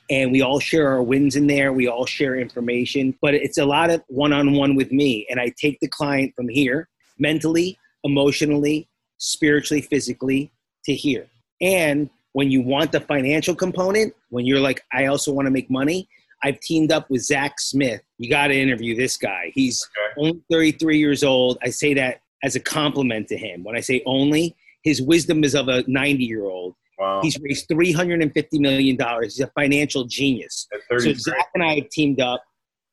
And 0.10 0.32
we 0.32 0.42
all 0.42 0.60
share 0.60 0.90
our 0.90 1.02
wins 1.02 1.36
in 1.36 1.48
there. 1.48 1.72
We 1.72 1.88
all 1.88 2.06
share 2.06 2.36
information, 2.36 3.18
but 3.22 3.34
it's 3.34 3.58
a 3.58 3.66
lot 3.66 3.90
of 3.90 4.04
one 4.08 4.34
on 4.34 4.54
one 4.54 4.76
with 4.76 4.92
me. 4.92 5.26
And 5.30 5.40
I 5.40 5.54
take 5.58 5.80
the 5.80 5.88
client 5.88 6.34
from 6.36 6.50
here 6.50 6.90
mentally, 7.18 7.78
emotionally, 8.04 8.88
spiritually, 9.18 9.82
physically 9.82 10.52
to 10.86 10.94
here. 10.94 11.28
And 11.62 12.10
when 12.34 12.52
you 12.52 12.62
want 12.62 12.92
the 12.92 13.00
financial 13.00 13.56
component, 13.56 14.14
when 14.30 14.46
you're 14.46 14.60
like, 14.60 14.84
I 14.92 15.06
also 15.06 15.32
want 15.32 15.46
to 15.46 15.52
make 15.52 15.70
money, 15.70 16.10
I've 16.44 16.60
teamed 16.60 16.92
up 16.92 17.10
with 17.10 17.24
Zach 17.24 17.60
Smith. 17.60 18.02
You 18.18 18.30
got 18.30 18.48
to 18.48 18.60
interview 18.60 18.96
this 18.96 19.16
guy. 19.16 19.52
He's 19.56 19.88
only 20.18 20.42
33 20.52 20.98
years 20.98 21.24
old. 21.24 21.58
I 21.64 21.70
say 21.70 21.94
that 21.94 22.22
as 22.44 22.56
a 22.56 22.60
compliment 22.60 23.30
to 23.30 23.38
him. 23.38 23.64
When 23.64 23.78
I 23.78 23.80
say 23.80 24.04
only, 24.06 24.56
his 24.84 25.02
wisdom 25.02 25.46
is 25.46 25.56
of 25.56 25.70
a 25.70 25.84
90 25.88 26.24
year 26.24 26.44
old. 26.44 26.76
Wow. 27.04 27.20
He's 27.22 27.38
raised 27.40 27.68
$350 27.68 28.60
million. 28.62 28.98
He's 29.24 29.40
a 29.42 29.48
financial 29.48 30.06
genius. 30.06 30.68
So 30.98 31.14
Zach 31.14 31.50
and 31.54 31.62
I 31.62 31.76
have 31.76 31.90
teamed 31.90 32.22
up, 32.22 32.44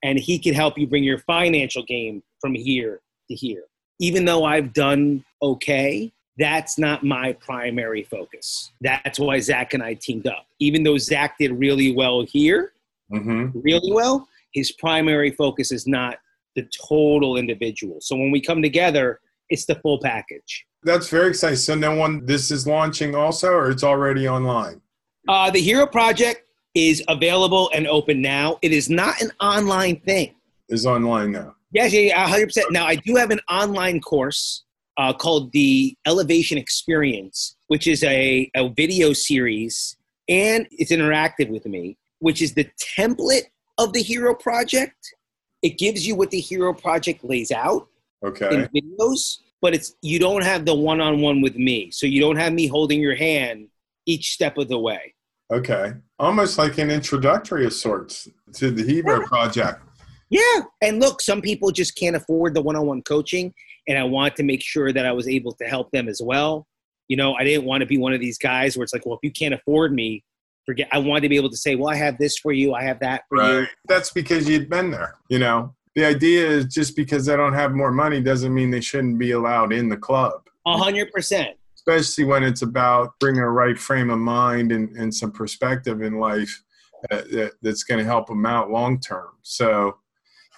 and 0.03 0.19
he 0.19 0.39
can 0.39 0.53
help 0.53 0.77
you 0.77 0.87
bring 0.89 1.05
your 1.05 1.19
financial 1.19 1.85
game 1.85 2.23
from 2.41 2.55
here 2.55 3.01
to 3.29 3.35
here. 3.37 3.65
Even 4.01 4.25
though 4.25 4.45
I've 4.45 4.73
done 4.73 5.25
okay, 5.41 6.11
that's 6.39 6.77
not 6.79 7.05
my 7.05 7.35
primary 7.35 8.03
focus. 8.03 8.73
That's 8.81 9.21
why 9.21 9.39
Zach 9.41 9.75
and 9.75 9.83
I 9.83 9.95
teamed 9.95 10.27
up. 10.27 10.47
Even 10.59 10.83
though 10.83 10.99
Zach 10.99 11.37
did 11.39 11.53
really 11.53 11.93
well 11.95 12.23
here, 12.23 12.73
Mhm. 13.13 13.53
really 13.55 13.93
well, 13.93 14.27
his 14.53 14.73
primary 14.73 15.31
focus 15.31 15.71
is 15.71 15.87
not 15.87 16.19
the 16.57 16.67
total 16.89 17.37
individual. 17.37 18.01
So 18.01 18.17
when 18.17 18.31
we 18.31 18.41
come 18.41 18.63
together, 18.63 19.21
it's 19.51 19.67
the 19.67 19.75
full 19.77 20.01
package. 20.01 20.67
That's 20.83 21.09
very 21.09 21.29
exciting. 21.29 21.57
So 21.57 21.75
no 21.75 21.95
one, 21.95 22.25
this 22.25 22.51
is 22.51 22.67
launching 22.67 23.15
also, 23.15 23.49
or 23.49 23.71
it's 23.71 23.85
already 23.85 24.29
online? 24.29 24.81
Uh, 25.29 25.51
the 25.51 25.61
Hero 25.61 25.87
Project 25.87 26.45
is 26.75 27.03
available 27.09 27.71
and 27.75 27.87
open 27.87 28.23
now. 28.23 28.59
It 28.63 28.73
is 28.73 28.89
not 28.89 29.21
an 29.21 29.31
online 29.41 30.01
thing. 30.01 30.35
Is 30.69 30.87
online 30.87 31.33
now. 31.33 31.57
Yes, 31.73 31.93
yeah, 31.93 32.01
yeah, 32.01 32.29
100%. 32.29 32.71
Now, 32.71 32.87
I 32.87 32.97
do 32.97 33.17
have 33.17 33.31
an 33.31 33.41
online 33.49 34.01
course 34.01 34.65
uh, 34.97 35.13
called 35.13 35.53
the 35.53 35.97
Elevation 36.07 36.59
Experience, 36.59 37.57
which 37.69 37.87
is 37.87 38.03
a, 38.05 38.51
a 38.57 38.69
video 38.71 39.13
series 39.13 39.97
and 40.29 40.67
it's 40.71 40.93
interactive 40.93 41.49
with 41.49 41.67
me, 41.67 41.99
which 42.21 42.41
is 42.41 42.55
the 42.55 42.69
template 42.97 43.47
of 43.79 43.93
the 43.93 44.01
Hero 44.03 44.35
Project. 44.35 45.15
It 45.63 45.77
gives 45.77 46.07
you 46.07 46.15
what 46.15 46.31
the 46.31 46.41
Hero 46.41 46.73
Project 46.73 47.25
lays 47.25 47.51
out 47.51 47.89
Okay. 48.25 48.55
in 48.55 48.69
videos, 48.69 49.39
but 49.63 49.75
it's 49.75 49.95
you 50.03 50.19
don't 50.19 50.45
have 50.45 50.65
the 50.65 50.75
one-on-one 50.75 51.41
with 51.41 51.57
me. 51.57 51.91
So 51.91 52.07
you 52.07 52.21
don't 52.21 52.37
have 52.37 52.53
me 52.53 52.67
holding 52.67 53.01
your 53.01 53.15
hand 53.15 53.69
each 54.07 54.33
step 54.33 54.59
of 54.59 54.69
the 54.69 54.79
way. 54.79 55.15
Okay. 55.53 55.93
Almost 56.19 56.59
like 56.59 56.79
an 56.79 56.91
introductory 56.91 57.65
of 57.67 57.73
sorts 57.73 58.29
to 58.55 58.71
the 58.71 58.83
Hero 58.85 59.27
Project. 59.27 59.83
Yeah. 60.29 60.63
And 60.81 61.01
look, 61.01 61.21
some 61.21 61.41
people 61.41 61.73
just 61.73 61.97
can't 61.97 62.15
afford 62.15 62.55
the 62.55 62.63
one 62.63 62.77
on 62.77 62.87
one 62.87 63.03
coaching. 63.03 63.53
And 63.89 63.99
I 63.99 64.05
want 64.05 64.37
to 64.37 64.43
make 64.43 64.63
sure 64.63 64.93
that 64.93 65.05
I 65.07 65.13
was 65.13 65.27
able 65.27 65.53
to 65.53 65.65
help 65.65 65.91
them 65.91 66.09
as 66.09 66.21
well. 66.23 66.67
You 67.09 67.17
know, 67.17 67.35
I 67.35 67.43
didn't 67.43 67.65
want 67.65 67.81
to 67.81 67.87
be 67.87 67.99
one 67.99 68.13
of 68.13 68.21
these 68.21 68.39
guys 68.39 68.77
where 68.77 68.85
it's 68.85 68.93
like, 68.93 69.05
well, 69.05 69.17
if 69.17 69.21
you 69.25 69.33
can't 69.33 69.55
afford 69.55 69.93
me, 69.93 70.23
forget. 70.65 70.89
I 70.93 70.99
wanted 70.99 71.23
to 71.23 71.29
be 71.29 71.37
able 71.37 71.51
to 71.51 71.57
say, 71.57 71.75
well, 71.75 71.89
I 71.89 71.97
have 71.97 72.19
this 72.19 72.39
for 72.39 72.53
you, 72.53 72.75
I 72.75 72.85
have 72.85 73.01
that 73.01 73.23
for 73.29 73.43
you. 73.43 73.67
That's 73.89 74.13
because 74.13 74.49
you'd 74.49 74.71
been 74.71 74.93
there. 74.93 75.17
You 75.29 75.41
know, 75.41 75.75
the 75.95 76.05
idea 76.05 76.47
is 76.47 76.67
just 76.67 76.95
because 76.97 77.27
they 77.27 77.37
don't 77.37 77.55
have 77.55 77.73
more 77.73 77.91
money 77.93 78.21
doesn't 78.21 78.55
mean 78.55 78.71
they 78.71 78.81
shouldn't 78.81 79.19
be 79.19 79.33
allowed 79.33 79.73
in 79.73 79.89
the 79.89 79.97
club, 79.97 80.43
A 80.67 80.77
hundred 80.77 81.11
percent. 81.11 81.57
especially 81.75 82.25
when 82.25 82.43
it's 82.43 82.63
about 82.63 83.19
bringing 83.19 83.43
a 83.43 83.51
right 83.51 83.79
frame 83.79 84.11
of 84.11 84.19
mind 84.19 84.73
and, 84.73 84.97
and 84.97 85.15
some 85.15 85.33
perspective 85.33 86.03
in 86.03 86.19
life 86.19 86.63
that, 87.11 87.31
that, 87.33 87.53
that's 87.63 87.83
going 87.83 87.99
to 87.99 88.05
help 88.05 88.27
them 88.29 88.47
out 88.47 88.71
long 88.71 89.01
term. 89.01 89.29
So 89.43 89.97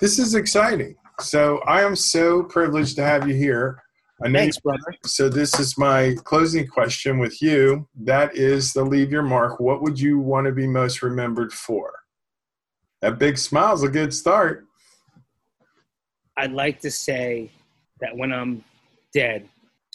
this 0.00 0.18
is 0.18 0.34
exciting. 0.34 0.96
So 1.20 1.58
I 1.66 1.82
am 1.82 1.94
so 1.96 2.42
privileged 2.42 2.96
to 2.96 3.02
have 3.04 3.28
you 3.28 3.34
here. 3.34 3.80
Thanks, 4.32 4.58
brother. 4.58 4.80
So 5.04 5.28
this 5.28 5.58
is 5.58 5.76
my 5.76 6.14
closing 6.24 6.66
question 6.66 7.18
with 7.18 7.42
you. 7.42 7.88
That 8.04 8.36
is 8.36 8.72
the 8.72 8.84
leave 8.84 9.10
your 9.10 9.22
mark. 9.22 9.58
What 9.58 9.82
would 9.82 9.98
you 9.98 10.18
want 10.20 10.46
to 10.46 10.52
be 10.52 10.66
most 10.66 11.02
remembered 11.02 11.52
for? 11.52 11.90
That 13.00 13.18
big 13.18 13.36
smile's 13.36 13.82
a 13.82 13.88
good 13.88 14.14
start. 14.14 14.66
I'd 16.36 16.52
like 16.52 16.80
to 16.80 16.90
say 16.90 17.50
that 18.00 18.16
when 18.16 18.32
I'm 18.32 18.64
dead 19.14 19.48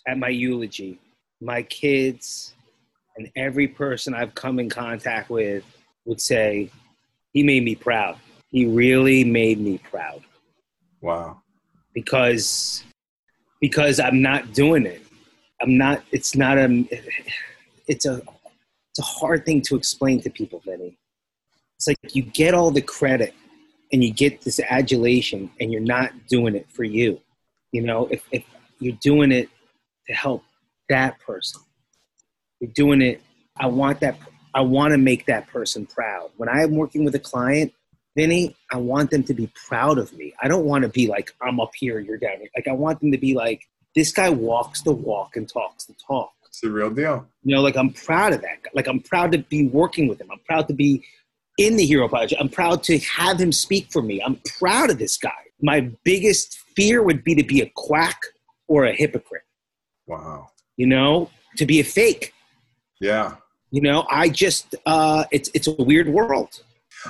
at 0.08 0.18
my 0.18 0.30
eulogy, 0.30 1.00
my 1.42 1.64
kids 1.64 2.54
and 3.18 3.30
every 3.36 3.68
person 3.68 4.14
I've 4.14 4.36
come 4.36 4.60
in 4.60 4.70
contact 4.70 5.30
with 5.30 5.64
would 6.06 6.22
say, 6.22 6.70
he 7.34 7.44
made 7.44 7.64
me 7.64 7.76
proud. 7.76 8.18
He 8.50 8.66
really 8.66 9.24
made 9.24 9.60
me 9.60 9.80
proud. 9.80 10.24
Wow. 11.02 11.42
because 11.94 12.84
because 13.60 14.00
I'm 14.00 14.22
not 14.22 14.54
doing 14.54 14.86
it. 14.86 15.02
I'm 15.62 15.78
not. 15.78 16.04
It's 16.12 16.36
not 16.36 16.58
a. 16.58 16.88
it's 17.88 18.06
a 18.06 18.22
it's 18.90 19.00
a 19.00 19.02
hard 19.02 19.46
thing 19.46 19.62
to 19.64 19.76
explain 19.76 20.22
to 20.22 20.30
people, 20.30 20.62
Vinny. 20.66 20.98
It's 21.76 21.88
like 21.88 22.16
you 22.16 22.24
get 22.24 22.54
all 22.54 22.72
the 22.72 22.82
credit 22.82 23.34
and 23.92 24.04
you 24.04 24.14
get 24.14 24.42
this 24.42 24.60
adulation 24.60 25.50
and 25.60 25.72
you're 25.72 25.82
not 25.82 26.12
doing 26.28 26.56
it 26.56 26.70
for 26.70 26.84
you. 26.84 27.20
You 27.72 27.82
know, 27.82 28.08
if, 28.08 28.24
if 28.32 28.44
you're 28.80 28.98
doing 29.02 29.32
it 29.32 29.50
to 30.08 30.14
help 30.14 30.44
that 30.90 31.20
person, 31.20 31.62
you're 32.60 32.72
doing 32.72 33.02
it, 33.02 33.22
I 33.58 33.68
want 33.68 34.00
that, 34.02 34.18
I 34.54 34.62
want 34.62 34.92
to 34.92 34.98
make 34.98 35.26
that 35.28 35.48
person 35.48 35.86
proud. 35.86 36.32
When 36.38 36.50
I'm 36.50 36.76
working 36.76 37.04
with 37.06 37.16
a 37.16 37.20
client, 37.20 37.74
Vinny, 38.16 38.56
I 38.72 38.78
want 38.78 39.12
them 39.12 39.24
to 39.24 39.34
be 39.34 39.52
proud 39.68 40.00
of 40.00 40.12
me. 40.14 40.34
I 40.42 40.48
don't 40.48 40.66
want 40.66 40.84
to 40.84 40.90
be 40.90 41.08
like, 41.08 41.34
I'm 41.42 41.60
up 41.60 41.72
here, 41.76 42.00
you're 42.00 42.18
down 42.18 42.38
here. 42.40 42.50
Like, 42.56 42.68
I 42.68 42.72
want 42.72 43.00
them 43.00 43.12
to 43.12 43.18
be 43.18 43.36
like, 43.36 43.68
this 43.96 44.12
guy 44.12 44.30
walks 44.30 44.82
the 44.82 44.92
walk 44.92 45.36
and 45.36 45.48
talks 45.48 45.86
the 45.86 45.94
talk. 46.08 46.32
It's 46.46 46.62
the 46.62 46.72
real 46.72 46.90
deal. 46.90 47.28
You 47.44 47.56
know, 47.56 47.62
like 47.62 47.76
I'm 47.76 47.92
proud 47.92 48.34
of 48.34 48.42
that. 48.42 48.64
guy. 48.64 48.70
Like 48.74 48.88
I'm 48.88 49.00
proud 49.00 49.32
to 49.34 49.38
be 49.38 49.68
working 49.68 50.08
with 50.08 50.20
him. 50.20 50.30
I'm 50.32 50.40
proud 50.40 50.68
to 50.70 50.74
be 50.74 51.04
in 51.58 51.76
the 51.76 51.86
Hero 51.86 52.08
Project. 52.08 52.40
I'm 52.42 52.50
proud 52.50 52.84
to 52.84 52.98
have 53.00 53.40
him 53.40 53.52
speak 53.52 53.92
for 53.92 54.02
me. 54.02 54.22
I'm 54.24 54.40
proud 54.60 54.90
of 54.90 55.00
this 55.00 55.18
guy. 55.18 55.32
My 55.62 55.92
biggest 56.04 56.60
fear 56.76 57.04
would 57.04 57.24
be 57.24 57.36
to 57.36 57.44
be 57.44 57.62
a 57.62 57.72
quack 57.76 58.20
or 58.68 58.86
a 58.86 58.94
hypocrite. 58.94 59.44
Wow. 60.06 60.50
You 60.78 60.88
know, 60.88 61.32
to 61.58 61.66
be 61.66 61.80
a 61.80 61.84
fake. 61.84 62.34
Yeah. 63.02 63.36
You 63.72 63.82
know, 63.82 64.06
I 64.10 64.30
just 64.30 64.76
uh, 64.86 65.26
it's 65.32 65.50
it's 65.54 65.68
a 65.68 65.74
weird 65.74 66.08
world. 66.08 66.62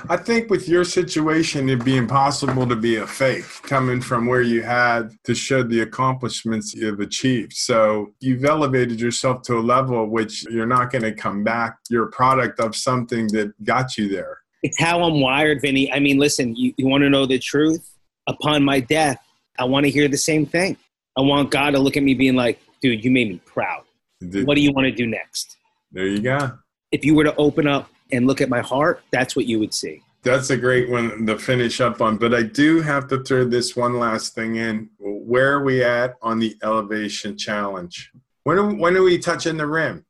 I 0.08 0.16
think 0.16 0.50
with 0.50 0.68
your 0.68 0.84
situation, 0.84 1.68
it'd 1.68 1.84
be 1.84 1.96
impossible 1.96 2.66
to 2.66 2.76
be 2.76 2.96
a 2.96 3.06
fake 3.06 3.46
coming 3.62 4.00
from 4.00 4.26
where 4.26 4.42
you 4.42 4.62
had 4.62 5.12
to 5.24 5.34
show 5.34 5.62
the 5.62 5.80
accomplishments 5.80 6.74
you've 6.74 7.00
achieved. 7.00 7.54
So 7.54 8.12
you've 8.20 8.44
elevated 8.44 9.00
yourself 9.00 9.42
to 9.42 9.58
a 9.58 9.60
level 9.60 10.06
which 10.06 10.44
you're 10.50 10.66
not 10.66 10.90
going 10.92 11.02
to 11.02 11.12
come 11.12 11.42
back. 11.42 11.78
You're 11.88 12.06
a 12.08 12.10
product 12.10 12.60
of 12.60 12.76
something 12.76 13.28
that 13.28 13.52
got 13.64 13.96
you 13.96 14.08
there. 14.08 14.37
It's 14.62 14.78
how 14.78 15.02
I'm 15.02 15.20
wired, 15.20 15.60
Vinny. 15.62 15.92
I 15.92 16.00
mean, 16.00 16.18
listen, 16.18 16.54
you, 16.56 16.74
you 16.76 16.86
want 16.86 17.02
to 17.02 17.10
know 17.10 17.26
the 17.26 17.38
truth? 17.38 17.90
Upon 18.26 18.62
my 18.64 18.80
death, 18.80 19.18
I 19.58 19.64
want 19.64 19.84
to 19.84 19.90
hear 19.90 20.08
the 20.08 20.18
same 20.18 20.44
thing. 20.46 20.76
I 21.16 21.20
want 21.22 21.50
God 21.50 21.70
to 21.70 21.78
look 21.78 21.96
at 21.96 22.02
me 22.02 22.14
being 22.14 22.34
like, 22.34 22.60
dude, 22.80 23.04
you 23.04 23.10
made 23.10 23.28
me 23.28 23.40
proud. 23.44 23.84
What 24.20 24.54
do 24.54 24.60
you 24.60 24.72
want 24.72 24.86
to 24.86 24.92
do 24.92 25.06
next? 25.06 25.56
There 25.92 26.06
you 26.06 26.20
go. 26.20 26.58
If 26.92 27.04
you 27.04 27.14
were 27.14 27.24
to 27.24 27.34
open 27.36 27.66
up 27.66 27.88
and 28.12 28.26
look 28.26 28.40
at 28.40 28.48
my 28.48 28.60
heart, 28.60 29.02
that's 29.10 29.36
what 29.36 29.46
you 29.46 29.58
would 29.58 29.72
see. 29.72 30.02
That's 30.22 30.50
a 30.50 30.56
great 30.56 30.90
one 30.90 31.26
to 31.26 31.38
finish 31.38 31.80
up 31.80 32.00
on. 32.00 32.16
But 32.18 32.34
I 32.34 32.42
do 32.42 32.80
have 32.82 33.08
to 33.08 33.22
throw 33.22 33.44
this 33.44 33.76
one 33.76 33.98
last 33.98 34.34
thing 34.34 34.56
in. 34.56 34.90
Where 34.98 35.52
are 35.52 35.64
we 35.64 35.84
at 35.84 36.14
on 36.20 36.38
the 36.38 36.56
elevation 36.62 37.38
challenge? 37.38 38.10
When 38.42 38.58
are, 38.58 38.74
when 38.74 38.96
are 38.96 39.02
we 39.02 39.18
touching 39.18 39.56
the 39.56 39.66
rim? 39.66 40.04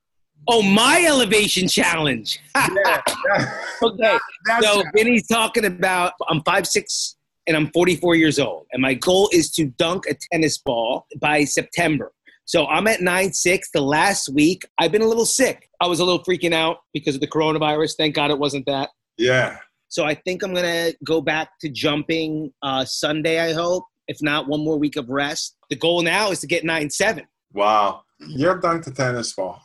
Oh, 0.47 0.63
my 0.63 1.05
elevation 1.07 1.69
challenge. 1.69 2.41
Yeah, 2.57 3.03
okay. 3.83 4.19
that's 4.45 4.67
So 4.67 4.83
Vinny's 4.95 5.27
talking 5.27 5.65
about 5.65 6.13
I'm 6.29 6.43
five 6.43 6.67
six 6.67 7.17
and 7.47 7.57
I'm 7.57 7.71
44 7.73 8.15
years 8.15 8.39
old, 8.39 8.67
and 8.73 8.83
my 8.83 8.95
goal 8.95 9.31
is 9.33 9.51
to 9.53 9.67
dunk 9.67 10.05
a 10.09 10.17
tennis 10.33 10.59
ball 10.59 11.07
by 11.21 11.45
September. 11.45 12.13
So 12.45 12.67
I'm 12.67 12.87
at 12.87 13.01
nine 13.01 13.33
six. 13.33 13.71
The 13.73 13.81
last 13.81 14.29
week 14.29 14.67
I've 14.79 14.93
been 14.93 15.03
a 15.03 15.07
little 15.07 15.27
sick. 15.27 15.69
I 15.81 15.87
was 15.87 16.01
a 16.01 16.05
little 16.05 16.23
freaking 16.25 16.55
out 16.55 16.79
because 16.93 17.15
of 17.15 17.21
the 17.21 17.27
coronavirus. 17.27 17.95
Thank 17.97 18.15
God 18.15 18.31
it 18.31 18.39
wasn't 18.39 18.67
that. 18.67 18.91
yeah. 19.17 19.59
So 19.91 20.05
I 20.05 20.15
think 20.15 20.43
I'm 20.43 20.53
gonna 20.53 20.93
go 21.05 21.21
back 21.21 21.59
to 21.61 21.69
jumping 21.69 22.53
uh, 22.63 22.85
Sunday. 22.85 23.41
I 23.41 23.53
hope. 23.53 23.85
If 24.07 24.23
not, 24.23 24.49
one 24.49 24.65
more 24.65 24.79
week 24.79 24.97
of 24.97 25.09
rest. 25.11 25.57
The 25.69 25.77
goal 25.77 26.03
now 26.03 26.31
is 26.31 26.41
to 26.41 26.47
get 26.47 26.65
nine 26.65 26.91
seven. 26.91 27.27
Wow. 27.53 28.03
You're 28.21 28.61
dunked 28.61 28.85
the 28.85 28.91
tennis 28.91 29.33
ball. 29.33 29.63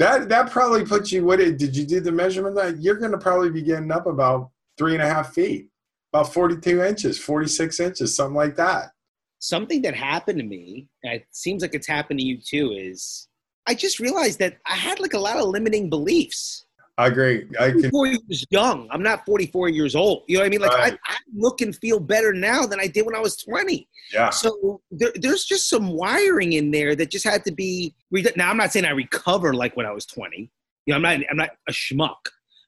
That 0.00 0.30
that 0.30 0.50
probably 0.50 0.84
puts 0.86 1.12
you. 1.12 1.26
What 1.26 1.40
did 1.40 1.58
did 1.58 1.76
you 1.76 1.84
do 1.84 2.00
the 2.00 2.10
measurement? 2.10 2.56
That 2.56 2.80
you're 2.80 2.96
going 2.96 3.12
to 3.12 3.18
probably 3.18 3.50
be 3.50 3.60
getting 3.60 3.92
up 3.92 4.06
about 4.06 4.50
three 4.78 4.94
and 4.94 5.02
a 5.02 5.06
half 5.06 5.34
feet, 5.34 5.68
about 6.14 6.32
42 6.32 6.82
inches, 6.82 7.18
46 7.18 7.78
inches, 7.80 8.16
something 8.16 8.34
like 8.34 8.56
that. 8.56 8.92
something 9.40 9.82
that 9.82 9.94
happened 9.94 10.38
to 10.38 10.44
me, 10.44 10.88
and 11.02 11.14
it 11.14 11.26
seems 11.32 11.60
like 11.62 11.74
it's 11.74 11.86
happened 11.86 12.20
to 12.20 12.24
you 12.24 12.38
too, 12.38 12.72
is 12.72 13.28
I 13.66 13.74
just 13.74 14.00
realized 14.00 14.38
that 14.38 14.58
I 14.66 14.74
had 14.74 15.00
like 15.00 15.14
a 15.14 15.18
lot 15.18 15.36
of 15.36 15.48
limiting 15.48 15.90
beliefs. 15.90 16.64
I 17.00 17.06
agree. 17.06 17.46
I 17.58 17.70
can. 17.70 17.90
44 17.90 18.06
years 18.08 18.46
young. 18.50 18.86
I'm 18.90 19.02
not 19.02 19.24
44 19.24 19.70
years 19.70 19.96
old. 19.96 20.24
You 20.28 20.36
know 20.36 20.42
what 20.42 20.46
I 20.46 20.50
mean? 20.50 20.60
Like 20.60 20.72
Right. 20.72 20.92
I, 21.06 21.12
I 21.14 21.16
look 21.34 21.62
and 21.62 21.74
feel 21.74 21.98
better 21.98 22.34
now 22.34 22.66
than 22.66 22.78
I 22.78 22.88
did 22.88 23.06
when 23.06 23.16
I 23.16 23.20
was 23.20 23.36
20. 23.38 23.88
Yeah. 24.12 24.28
So 24.28 24.82
there, 24.90 25.10
there's 25.14 25.46
just 25.46 25.70
some 25.70 25.88
wiring 25.88 26.52
in 26.52 26.70
there 26.70 26.94
that 26.96 27.10
just 27.10 27.24
had 27.24 27.42
to 27.46 27.52
be. 27.52 27.94
Now 28.36 28.50
I'm 28.50 28.58
not 28.58 28.70
saying 28.70 28.84
I 28.84 28.90
recover 28.90 29.54
like 29.54 29.78
when 29.78 29.86
I 29.86 29.92
was 29.92 30.04
20. 30.04 30.50
You 30.84 30.92
know, 30.92 30.96
I'm 30.96 31.02
not. 31.02 31.26
I'm 31.30 31.36
not 31.38 31.50
a 31.68 31.72
schmuck, 31.72 32.16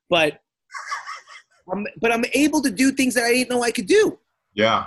but 0.09 0.41
I'm. 1.73 1.87
But 2.01 2.11
I'm 2.11 2.25
able 2.33 2.63
to 2.63 2.71
do 2.71 2.91
things 2.91 3.13
that 3.15 3.25
I 3.25 3.33
didn't 3.33 3.51
know 3.51 3.63
I 3.63 3.71
could 3.71 3.87
do. 3.87 4.19
Yeah. 4.55 4.87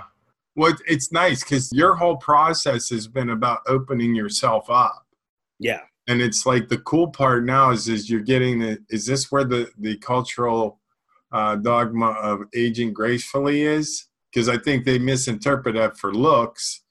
Well, 0.56 0.74
it's 0.88 1.12
nice 1.12 1.44
because 1.44 1.70
your 1.72 1.94
whole 1.94 2.16
process 2.16 2.88
has 2.88 3.06
been 3.06 3.30
about 3.30 3.60
opening 3.68 4.16
yourself 4.16 4.68
up. 4.70 5.06
Yeah. 5.60 5.82
And 6.08 6.22
it's 6.22 6.46
like 6.46 6.68
the 6.68 6.78
cool 6.78 7.08
part 7.08 7.44
now 7.44 7.70
is 7.70 7.88
is 7.88 8.08
you're 8.08 8.20
getting 8.20 8.60
the 8.60 8.78
is 8.90 9.06
this 9.06 9.30
where 9.32 9.44
the 9.44 9.70
the 9.78 9.96
cultural 9.98 10.80
uh, 11.32 11.56
dogma 11.56 12.10
of 12.22 12.42
aging 12.54 12.92
gracefully 12.92 13.62
is? 13.62 14.06
Because 14.32 14.48
I 14.48 14.58
think 14.58 14.84
they 14.84 14.98
misinterpret 14.98 15.74
that 15.74 15.98
for 15.98 16.12
looks. 16.14 16.82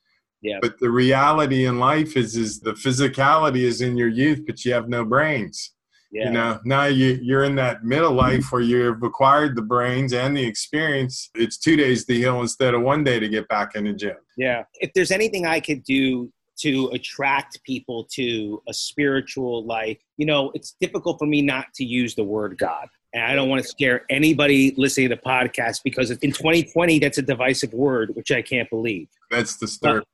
Yeah. 0.41 0.59
But 0.61 0.79
the 0.79 0.91
reality 0.91 1.65
in 1.65 1.79
life 1.79 2.17
is 2.17 2.35
is 2.35 2.59
the 2.59 2.73
physicality 2.73 3.63
is 3.63 3.81
in 3.81 3.97
your 3.97 4.09
youth, 4.09 4.45
but 4.45 4.63
you 4.65 4.73
have 4.73 4.89
no 4.89 5.05
brains. 5.05 5.71
Yeah. 6.11 6.25
You 6.25 6.31
know, 6.31 6.59
now 6.63 6.85
you 6.85 7.19
you're 7.21 7.43
in 7.43 7.55
that 7.55 7.83
middle 7.83 8.13
life 8.13 8.51
where 8.51 8.61
you've 8.61 9.03
acquired 9.03 9.55
the 9.55 9.61
brains 9.61 10.13
and 10.13 10.35
the 10.35 10.45
experience. 10.45 11.29
It's 11.35 11.57
two 11.57 11.75
days 11.75 12.05
to 12.05 12.13
heal 12.13 12.39
instead 12.41 12.73
of 12.73 12.81
one 12.83 13.03
day 13.03 13.19
to 13.19 13.27
get 13.27 13.47
back 13.47 13.75
in 13.75 13.85
the 13.85 13.93
gym. 13.93 14.15
Yeah. 14.37 14.63
If 14.75 14.91
there's 14.93 15.11
anything 15.11 15.45
I 15.45 15.59
could 15.59 15.83
do 15.83 16.31
to 16.57 16.87
attract 16.93 17.61
people 17.63 18.05
to 18.11 18.61
a 18.67 18.73
spiritual 18.73 19.65
life, 19.65 19.97
you 20.17 20.25
know, 20.25 20.51
it's 20.53 20.75
difficult 20.79 21.19
for 21.19 21.25
me 21.25 21.41
not 21.41 21.73
to 21.75 21.83
use 21.83 22.15
the 22.15 22.23
word 22.23 22.57
God. 22.57 22.87
And 23.13 23.23
I 23.23 23.33
don't 23.33 23.49
want 23.49 23.61
to 23.61 23.67
scare 23.67 24.03
anybody 24.09 24.73
listening 24.77 25.09
to 25.09 25.15
the 25.15 25.21
podcast 25.21 25.81
because 25.83 26.11
in 26.11 26.31
2020, 26.31 26.99
that's 26.99 27.17
a 27.17 27.21
divisive 27.21 27.73
word, 27.73 28.11
which 28.15 28.31
I 28.31 28.41
can't 28.41 28.69
believe. 28.69 29.07
That's 29.31 29.57
disturbing. 29.57 30.01
start. 30.01 30.07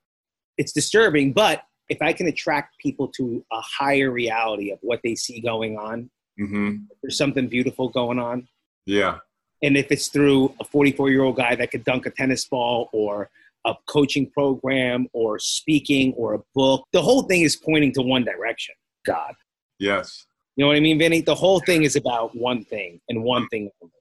It's 0.57 0.71
disturbing, 0.71 1.33
but 1.33 1.63
if 1.89 2.01
I 2.01 2.13
can 2.13 2.27
attract 2.27 2.77
people 2.77 3.07
to 3.09 3.43
a 3.51 3.61
higher 3.61 4.11
reality 4.11 4.71
of 4.71 4.79
what 4.81 5.01
they 5.03 5.15
see 5.15 5.41
going 5.41 5.77
on, 5.77 6.09
hmm 6.37 6.75
there's 7.01 7.17
something 7.17 7.47
beautiful 7.47 7.89
going 7.89 8.19
on. 8.19 8.47
Yeah. 8.85 9.17
And 9.63 9.77
if 9.77 9.91
it's 9.91 10.07
through 10.07 10.55
a 10.59 10.63
44 10.63 11.09
year 11.09 11.23
old 11.23 11.37
guy 11.37 11.55
that 11.55 11.71
could 11.71 11.83
dunk 11.83 12.05
a 12.05 12.11
tennis 12.11 12.45
ball 12.45 12.89
or 12.93 13.29
a 13.65 13.73
coaching 13.87 14.29
program 14.31 15.07
or 15.13 15.39
speaking 15.39 16.13
or 16.17 16.33
a 16.33 16.39
book, 16.55 16.85
the 16.91 17.01
whole 17.01 17.23
thing 17.23 17.41
is 17.41 17.55
pointing 17.55 17.93
to 17.93 18.01
one 18.01 18.23
direction 18.23 18.75
God. 19.05 19.33
Yes. 19.79 20.25
You 20.55 20.63
know 20.63 20.67
what 20.69 20.77
I 20.77 20.81
mean, 20.81 20.99
Vinny? 20.99 21.21
The 21.21 21.35
whole 21.35 21.59
thing 21.61 21.83
is 21.83 21.95
about 21.95 22.35
one 22.35 22.63
thing 22.65 22.99
and 23.09 23.23
one 23.23 23.47
thing 23.47 23.69
only. 23.81 23.93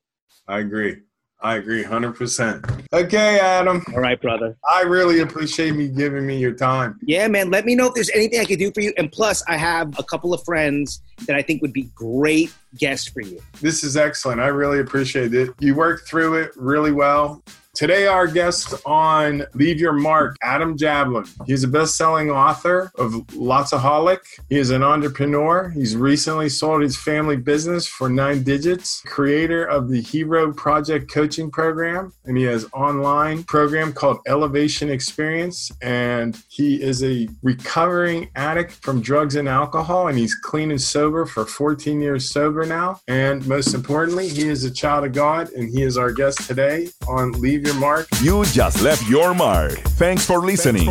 I 0.49 0.59
agree. 0.61 0.97
I 1.43 1.57
agree 1.57 1.83
100%. 1.83 2.87
Okay, 2.93 3.41
Adam. 3.41 3.83
All 3.95 4.01
right, 4.01 4.21
brother. 4.21 4.59
I 4.71 4.83
really 4.83 5.21
appreciate 5.21 5.75
me 5.75 5.89
giving 5.89 6.27
me 6.27 6.39
your 6.39 6.53
time. 6.53 6.99
Yeah, 7.01 7.29
man. 7.29 7.51
Let 7.51 7.65
me 7.65 7.75
know 7.75 7.87
if 7.87 7.95
there's 7.95 8.11
anything 8.11 8.41
I 8.41 8.45
could 8.45 8.59
do 8.59 8.71
for 8.73 8.83
you. 8.83 8.93
And 8.99 9.11
plus, 9.11 9.43
I 9.49 9.57
have 9.57 9.99
a 9.99 10.03
couple 10.03 10.35
of 10.35 10.45
friends 10.45 11.01
that 11.27 11.37
I 11.37 11.41
think 11.41 11.63
would 11.63 11.73
be 11.73 11.85
great 11.95 12.53
guests 12.77 13.09
for 13.09 13.23
you. 13.23 13.41
This 13.63 13.85
is 13.85 13.97
excellent. 13.97 14.43
I 14.43 14.49
really 14.49 14.81
appreciate 14.81 15.33
it. 15.33 15.51
You 15.61 15.75
worked 15.77 16.07
through 16.07 16.35
it 16.35 16.51
really 16.57 16.93
well. 16.93 17.43
Today, 17.73 18.09
our 18.09 18.27
guest 18.27 18.75
on 18.85 19.45
Leave 19.55 19.79
Your 19.79 19.93
Mark, 19.93 20.37
Adam 20.43 20.77
Jablin. 20.77 21.31
He's 21.47 21.63
a 21.63 21.69
best 21.69 21.95
selling 21.95 22.29
author 22.29 22.91
of 22.99 23.13
Lotsaholic. 23.29 24.19
He 24.49 24.59
is 24.59 24.71
an 24.71 24.83
entrepreneur. 24.83 25.69
He's 25.69 25.97
recently 25.97 26.49
sold 26.49 26.83
his 26.83 26.97
family 26.97 27.37
business 27.37 27.87
for 27.87 28.11
nine 28.11 28.43
digits, 28.43 29.01
creator 29.03 29.65
of 29.65 29.89
the 29.89 30.01
Hero 30.01 30.53
Project 30.53 31.13
Coaching 31.13 31.49
Program, 31.49 32.13
and 32.25 32.37
he 32.37 32.43
has 32.43 32.67
online 32.73 33.45
program 33.45 33.93
called 33.93 34.19
Elevation 34.27 34.91
Experience. 34.91 35.71
And 35.81 36.37
he 36.49 36.83
is 36.83 37.05
a 37.05 37.29
recovering 37.41 38.31
addict 38.35 38.73
from 38.73 39.01
drugs 39.01 39.37
and 39.37 39.49
alcohol, 39.49 40.09
and 40.09 40.19
he's 40.19 40.35
clean 40.35 40.73
and 40.73 40.83
sober 40.83 41.25
for 41.25 41.47
14 41.47 42.01
years 42.01 42.29
sober 42.29 42.67
now. 42.67 43.01
And 43.07 43.47
most 43.47 43.75
importantly, 43.75 44.29
he 44.29 44.49
is 44.49 44.65
a 44.65 44.71
child 44.73 45.05
of 45.05 45.13
God, 45.13 45.51
and 45.53 45.71
he 45.71 45.83
is 45.83 45.97
our 45.97 46.11
guest 46.11 46.49
today 46.49 46.89
on 47.09 47.31
Leave 47.41 47.60
Your 47.65 47.75
Mark. 47.75 48.09
You 48.23 48.45
just 48.47 48.83
left 48.83 49.07
your 49.09 49.35
mark. 49.35 49.79
Thanks 49.99 50.27
for 50.27 50.39
listening. 50.39 50.89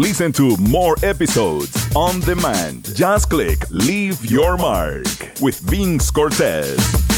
Listen 0.00 0.32
to 0.32 0.56
more 0.58 0.96
episodes 1.02 1.74
on 1.96 2.20
demand. 2.20 2.94
Just 2.94 3.30
click 3.30 3.58
Leave 3.70 4.24
Your 4.24 4.56
Mark 4.56 5.06
with 5.40 5.58
Vince 5.60 6.10
Cortez. 6.10 7.09